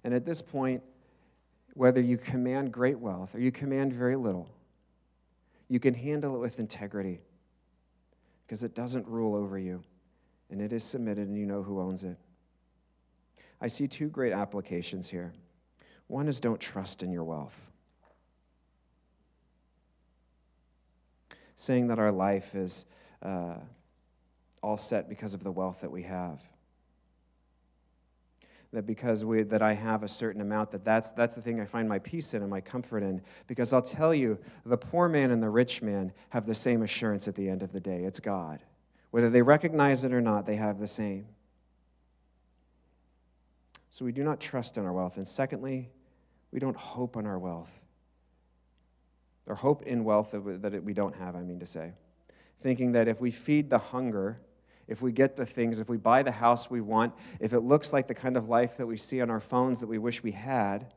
And 0.05 0.13
at 0.13 0.25
this 0.25 0.41
point, 0.41 0.81
whether 1.73 1.99
you 1.99 2.17
command 2.17 2.71
great 2.71 2.97
wealth 2.97 3.35
or 3.35 3.41
you 3.41 3.51
command 3.51 3.91
very 3.91 4.15
little, 4.15 4.49
you 5.67 5.81
can 5.81 5.93
handle 5.93 6.35
it 6.35 6.39
with 6.39 6.57
integrity 6.57 7.19
because 8.47 8.63
it 8.63 8.73
doesn't 8.73 9.05
rule 9.09 9.35
over 9.35 9.59
you 9.59 9.83
and 10.49 10.61
it 10.61 10.71
is 10.71 10.85
submitted 10.85 11.27
and 11.27 11.37
you 11.37 11.45
know 11.45 11.63
who 11.63 11.81
owns 11.81 12.05
it. 12.05 12.15
I 13.59 13.67
see 13.67 13.89
two 13.89 14.07
great 14.07 14.31
applications 14.31 15.09
here. 15.09 15.33
One 16.07 16.27
is 16.27 16.39
don't 16.39 16.59
trust 16.59 17.03
in 17.03 17.11
your 17.11 17.23
wealth. 17.23 17.59
Saying 21.55 21.87
that 21.87 21.99
our 21.99 22.11
life 22.11 22.53
is 22.53 22.85
uh, 23.23 23.55
all 24.61 24.77
set 24.77 25.09
because 25.09 25.33
of 25.33 25.43
the 25.43 25.51
wealth 25.51 25.81
that 25.81 25.91
we 25.91 26.03
have. 26.03 26.41
That 28.73 28.85
because 28.85 29.23
we, 29.23 29.43
that 29.43 29.61
I 29.61 29.73
have 29.73 30.03
a 30.03 30.07
certain 30.07 30.41
amount, 30.41 30.71
that 30.71 30.83
that's, 30.83 31.09
that's 31.11 31.35
the 31.35 31.41
thing 31.41 31.61
I 31.61 31.65
find 31.65 31.87
my 31.87 31.99
peace 31.99 32.33
in 32.33 32.41
and 32.41 32.51
my 32.51 32.61
comfort 32.61 33.03
in. 33.03 33.21
Because 33.47 33.71
I'll 33.71 33.81
tell 33.81 34.13
you, 34.13 34.37
the 34.65 34.77
poor 34.77 35.07
man 35.07 35.31
and 35.31 35.41
the 35.41 35.49
rich 35.49 35.81
man 35.81 36.11
have 36.29 36.45
the 36.45 36.53
same 36.53 36.81
assurance 36.81 37.27
at 37.27 37.35
the 37.35 37.47
end 37.47 37.63
of 37.63 37.71
the 37.71 37.79
day 37.79 38.03
it's 38.03 38.19
God. 38.19 38.59
Whether 39.11 39.29
they 39.29 39.41
recognize 39.41 40.03
it 40.03 40.11
or 40.11 40.19
not, 40.19 40.45
they 40.45 40.57
have 40.57 40.77
the 40.77 40.87
same. 40.87 41.25
So 43.95 44.03
we 44.03 44.11
do 44.11 44.25
not 44.25 44.41
trust 44.41 44.75
in 44.75 44.83
our 44.83 44.91
wealth. 44.91 45.15
And 45.15 45.25
secondly, 45.25 45.89
we 46.51 46.59
don't 46.59 46.75
hope 46.75 47.15
on 47.15 47.25
our 47.25 47.39
wealth. 47.39 47.71
Or 49.47 49.55
hope 49.55 49.83
in 49.83 50.03
wealth 50.03 50.31
that, 50.31 50.61
that 50.63 50.83
we 50.83 50.93
don't 50.93 51.15
have, 51.15 51.33
I 51.33 51.43
mean 51.43 51.61
to 51.61 51.65
say. 51.65 51.93
Thinking 52.61 52.91
that 52.91 53.07
if 53.07 53.21
we 53.21 53.31
feed 53.31 53.69
the 53.69 53.77
hunger, 53.77 54.41
if 54.89 55.01
we 55.01 55.13
get 55.13 55.37
the 55.37 55.45
things, 55.45 55.79
if 55.79 55.87
we 55.87 55.95
buy 55.95 56.23
the 56.23 56.31
house 56.31 56.69
we 56.69 56.81
want, 56.81 57.13
if 57.39 57.53
it 57.53 57.61
looks 57.61 57.93
like 57.93 58.09
the 58.09 58.13
kind 58.13 58.35
of 58.35 58.49
life 58.49 58.75
that 58.75 58.85
we 58.85 58.97
see 58.97 59.21
on 59.21 59.29
our 59.29 59.39
phones 59.39 59.79
that 59.79 59.87
we 59.87 59.97
wish 59.97 60.21
we 60.21 60.31
had, 60.31 60.91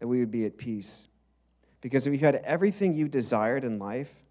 that 0.00 0.08
we 0.08 0.18
would 0.18 0.30
be 0.30 0.46
at 0.46 0.56
peace. 0.56 1.06
Because 1.82 2.06
if 2.06 2.14
you 2.14 2.20
had 2.20 2.36
everything 2.36 2.94
you 2.94 3.08
desired 3.08 3.62
in 3.62 3.78
life 3.78 4.24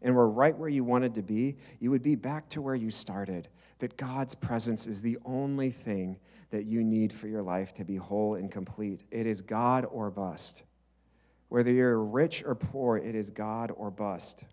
and 0.00 0.14
were 0.14 0.30
right 0.30 0.56
where 0.56 0.68
you 0.68 0.84
wanted 0.84 1.16
to 1.16 1.22
be, 1.22 1.56
you 1.80 1.90
would 1.90 2.04
be 2.04 2.14
back 2.14 2.48
to 2.50 2.62
where 2.62 2.76
you 2.76 2.92
started. 2.92 3.48
That 3.78 3.96
God's 3.96 4.34
presence 4.34 4.86
is 4.86 5.02
the 5.02 5.18
only 5.24 5.70
thing 5.70 6.18
that 6.50 6.64
you 6.64 6.82
need 6.82 7.12
for 7.12 7.28
your 7.28 7.42
life 7.42 7.74
to 7.74 7.84
be 7.84 7.96
whole 7.96 8.34
and 8.34 8.50
complete. 8.50 9.04
It 9.10 9.26
is 9.26 9.40
God 9.40 9.86
or 9.90 10.10
bust. 10.10 10.62
Whether 11.48 11.70
you're 11.70 11.98
rich 11.98 12.42
or 12.44 12.54
poor, 12.54 12.96
it 12.96 13.14
is 13.14 13.30
God 13.30 13.70
or 13.74 13.90
bust. 13.90 14.44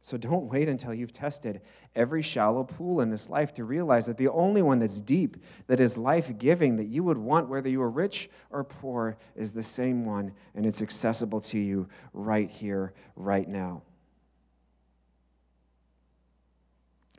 So 0.00 0.16
don't 0.16 0.48
wait 0.48 0.68
until 0.68 0.94
you've 0.94 1.12
tested 1.12 1.60
every 1.94 2.22
shallow 2.22 2.64
pool 2.64 3.00
in 3.00 3.10
this 3.10 3.28
life 3.28 3.52
to 3.54 3.64
realize 3.64 4.06
that 4.06 4.16
the 4.16 4.28
only 4.28 4.62
one 4.62 4.78
that's 4.78 5.00
deep, 5.00 5.36
that 5.66 5.80
is 5.80 5.98
life 5.98 6.38
giving, 6.38 6.76
that 6.76 6.86
you 6.86 7.02
would 7.02 7.18
want, 7.18 7.48
whether 7.48 7.68
you 7.68 7.82
are 7.82 7.90
rich 7.90 8.30
or 8.50 8.64
poor, 8.64 9.18
is 9.36 9.52
the 9.52 9.62
same 9.62 10.04
one, 10.04 10.32
and 10.54 10.64
it's 10.64 10.80
accessible 10.80 11.40
to 11.42 11.58
you 11.58 11.88
right 12.12 12.48
here, 12.48 12.94
right 13.16 13.48
now. 13.48 13.82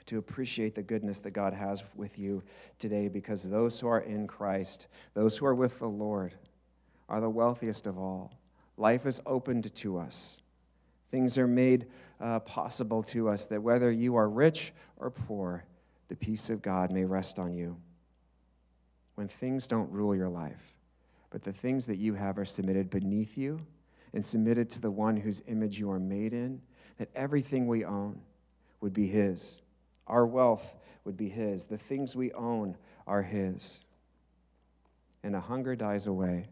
To 0.09 0.17
appreciate 0.17 0.73
the 0.73 0.81
goodness 0.81 1.19
that 1.19 1.31
God 1.31 1.53
has 1.53 1.83
with 1.95 2.17
you 2.17 2.41
today 2.79 3.07
because 3.07 3.43
those 3.43 3.79
who 3.79 3.87
are 3.87 3.99
in 3.99 4.25
Christ, 4.25 4.87
those 5.13 5.37
who 5.37 5.45
are 5.45 5.53
with 5.53 5.77
the 5.77 5.87
Lord, 5.87 6.33
are 7.07 7.21
the 7.21 7.29
wealthiest 7.29 7.85
of 7.85 7.99
all. 7.99 8.33
Life 8.75 9.05
is 9.05 9.21
opened 9.27 9.73
to 9.75 9.99
us. 9.99 10.41
Things 11.11 11.37
are 11.37 11.47
made 11.47 11.85
uh, 12.19 12.39
possible 12.39 13.03
to 13.03 13.29
us 13.29 13.45
that 13.47 13.61
whether 13.61 13.91
you 13.91 14.15
are 14.15 14.27
rich 14.27 14.73
or 14.97 15.11
poor, 15.11 15.63
the 16.07 16.15
peace 16.15 16.49
of 16.49 16.63
God 16.63 16.91
may 16.91 17.05
rest 17.05 17.37
on 17.37 17.53
you. 17.53 17.77
When 19.13 19.27
things 19.27 19.67
don't 19.67 19.91
rule 19.91 20.15
your 20.15 20.29
life, 20.29 20.73
but 21.29 21.43
the 21.43 21.53
things 21.53 21.85
that 21.85 21.97
you 21.97 22.15
have 22.15 22.39
are 22.39 22.45
submitted 22.45 22.89
beneath 22.89 23.37
you 23.37 23.59
and 24.13 24.25
submitted 24.25 24.71
to 24.71 24.81
the 24.81 24.89
one 24.89 25.17
whose 25.17 25.43
image 25.47 25.77
you 25.77 25.91
are 25.91 25.99
made 25.99 26.33
in, 26.33 26.61
that 26.97 27.09
everything 27.13 27.67
we 27.67 27.85
own 27.85 28.19
would 28.81 28.93
be 28.93 29.05
His. 29.05 29.61
Our 30.09 30.25
wealth 30.25 30.75
would 31.05 31.15
be 31.15 31.29
His. 31.29 31.65
The 31.65 31.77
things 31.77 32.15
we 32.15 32.31
own 32.33 32.75
are 33.07 33.21
His. 33.21 33.83
And 35.23 35.35
a 35.35 35.41
hunger 35.41 35.75
dies 35.75 36.07
away 36.07 36.47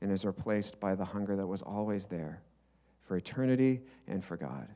and 0.00 0.12
is 0.12 0.24
replaced 0.24 0.78
by 0.78 0.94
the 0.94 1.04
hunger 1.04 1.36
that 1.36 1.46
was 1.46 1.62
always 1.62 2.06
there 2.06 2.42
for 3.02 3.16
eternity 3.16 3.80
and 4.06 4.24
for 4.24 4.36
God. 4.36 4.68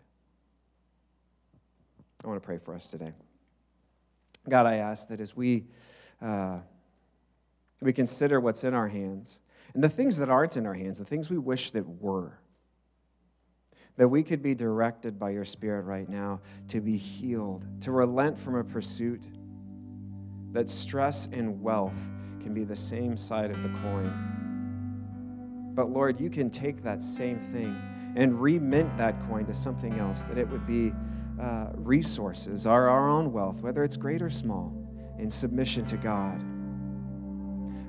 I 2.24 2.28
want 2.28 2.40
to 2.40 2.46
pray 2.46 2.58
for 2.58 2.74
us 2.74 2.88
today. 2.88 3.12
God, 4.48 4.66
I 4.66 4.76
ask 4.76 5.08
that 5.08 5.20
as 5.20 5.36
we, 5.36 5.66
uh, 6.20 6.58
we 7.80 7.92
consider 7.92 8.40
what's 8.40 8.64
in 8.64 8.74
our 8.74 8.88
hands 8.88 9.40
and 9.74 9.82
the 9.82 9.88
things 9.88 10.16
that 10.18 10.28
aren't 10.28 10.56
in 10.56 10.66
our 10.66 10.74
hands, 10.74 10.98
the 10.98 11.04
things 11.04 11.30
we 11.30 11.38
wish 11.38 11.70
that 11.72 11.86
were, 12.00 12.38
that 13.96 14.08
we 14.08 14.22
could 14.22 14.42
be 14.42 14.54
directed 14.54 15.18
by 15.18 15.30
your 15.30 15.44
Spirit 15.44 15.82
right 15.82 16.08
now 16.08 16.40
to 16.68 16.80
be 16.80 16.96
healed, 16.96 17.64
to 17.82 17.92
relent 17.92 18.38
from 18.38 18.56
a 18.56 18.64
pursuit, 18.64 19.24
that 20.52 20.70
stress 20.70 21.28
and 21.32 21.62
wealth 21.62 21.98
can 22.42 22.54
be 22.54 22.64
the 22.64 22.76
same 22.76 23.16
side 23.16 23.50
of 23.50 23.62
the 23.62 23.68
coin. 23.80 25.72
But 25.74 25.90
Lord, 25.90 26.20
you 26.20 26.30
can 26.30 26.50
take 26.50 26.82
that 26.82 27.02
same 27.02 27.38
thing 27.38 27.80
and 28.16 28.34
remint 28.40 28.96
that 28.98 29.14
coin 29.26 29.46
to 29.46 29.54
something 29.54 29.98
else, 29.98 30.24
that 30.26 30.36
it 30.36 30.48
would 30.48 30.66
be 30.66 30.92
uh, 31.40 31.68
resources, 31.74 32.66
our, 32.66 32.88
our 32.88 33.08
own 33.08 33.32
wealth, 33.32 33.62
whether 33.62 33.82
it's 33.84 33.96
great 33.96 34.20
or 34.20 34.30
small, 34.30 34.72
in 35.18 35.30
submission 35.30 35.86
to 35.86 35.96
God. 35.96 36.42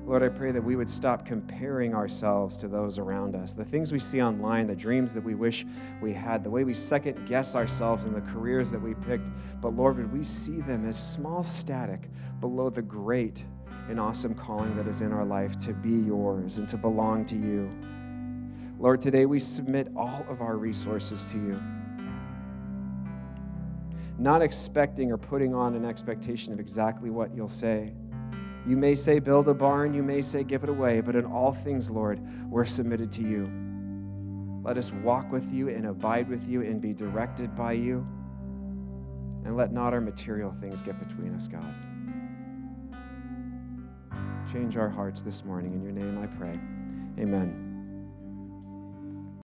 Lord, 0.06 0.22
I 0.22 0.28
pray 0.28 0.52
that 0.52 0.62
we 0.62 0.76
would 0.76 0.90
stop 0.90 1.24
comparing 1.24 1.94
ourselves 1.94 2.58
to 2.58 2.68
those 2.68 2.98
around 2.98 3.34
us. 3.34 3.54
The 3.54 3.64
things 3.64 3.90
we 3.90 3.98
see 3.98 4.20
online, 4.20 4.66
the 4.66 4.76
dreams 4.76 5.14
that 5.14 5.24
we 5.24 5.34
wish 5.34 5.64
we 6.02 6.12
had, 6.12 6.44
the 6.44 6.50
way 6.50 6.62
we 6.62 6.74
second 6.74 7.26
guess 7.26 7.54
ourselves 7.54 8.04
in 8.04 8.12
the 8.12 8.20
careers 8.20 8.70
that 8.70 8.80
we 8.80 8.92
picked. 8.94 9.30
But 9.62 9.74
Lord, 9.74 9.96
would 9.96 10.12
we 10.12 10.22
see 10.22 10.60
them 10.60 10.86
as 10.86 10.98
small 10.98 11.42
static 11.42 12.10
below 12.40 12.68
the 12.68 12.82
great 12.82 13.46
and 13.88 13.98
awesome 13.98 14.34
calling 14.34 14.76
that 14.76 14.86
is 14.86 15.00
in 15.00 15.10
our 15.10 15.24
life 15.24 15.56
to 15.60 15.72
be 15.72 16.06
yours 16.06 16.58
and 16.58 16.68
to 16.68 16.76
belong 16.76 17.24
to 17.26 17.36
you. 17.36 17.70
Lord, 18.78 19.00
today 19.00 19.24
we 19.24 19.40
submit 19.40 19.88
all 19.96 20.26
of 20.28 20.42
our 20.42 20.58
resources 20.58 21.24
to 21.26 21.36
you 21.38 21.60
not 24.18 24.42
expecting 24.42 25.10
or 25.10 25.18
putting 25.18 25.54
on 25.54 25.74
an 25.74 25.84
expectation 25.84 26.52
of 26.52 26.60
exactly 26.60 27.10
what 27.10 27.34
you'll 27.34 27.48
say. 27.48 27.92
You 28.66 28.76
may 28.76 28.94
say, 28.94 29.18
build 29.18 29.48
a 29.48 29.54
barn, 29.54 29.92
you 29.92 30.02
may 30.02 30.22
say, 30.22 30.42
give 30.42 30.62
it 30.62 30.70
away, 30.70 31.00
but 31.00 31.16
in 31.16 31.26
all 31.26 31.52
things, 31.52 31.90
Lord, 31.90 32.20
we're 32.50 32.64
submitted 32.64 33.12
to 33.12 33.22
you. 33.22 33.50
Let 34.62 34.78
us 34.78 34.90
walk 34.90 35.30
with 35.30 35.52
you 35.52 35.68
and 35.68 35.86
abide 35.86 36.28
with 36.28 36.48
you 36.48 36.62
and 36.62 36.80
be 36.80 36.94
directed 36.94 37.54
by 37.54 37.72
you. 37.72 38.06
And 39.44 39.56
let 39.56 39.72
not 39.72 39.92
our 39.92 40.00
material 40.00 40.54
things 40.60 40.82
get 40.82 40.98
between 41.06 41.34
us, 41.34 41.48
God. 41.48 41.74
Change 44.50 44.78
our 44.78 44.88
hearts 44.88 45.20
this 45.20 45.44
morning. 45.44 45.74
In 45.74 45.82
your 45.82 45.92
name 45.92 46.18
I 46.18 46.26
pray. 46.26 46.58
Amen. 47.22 47.73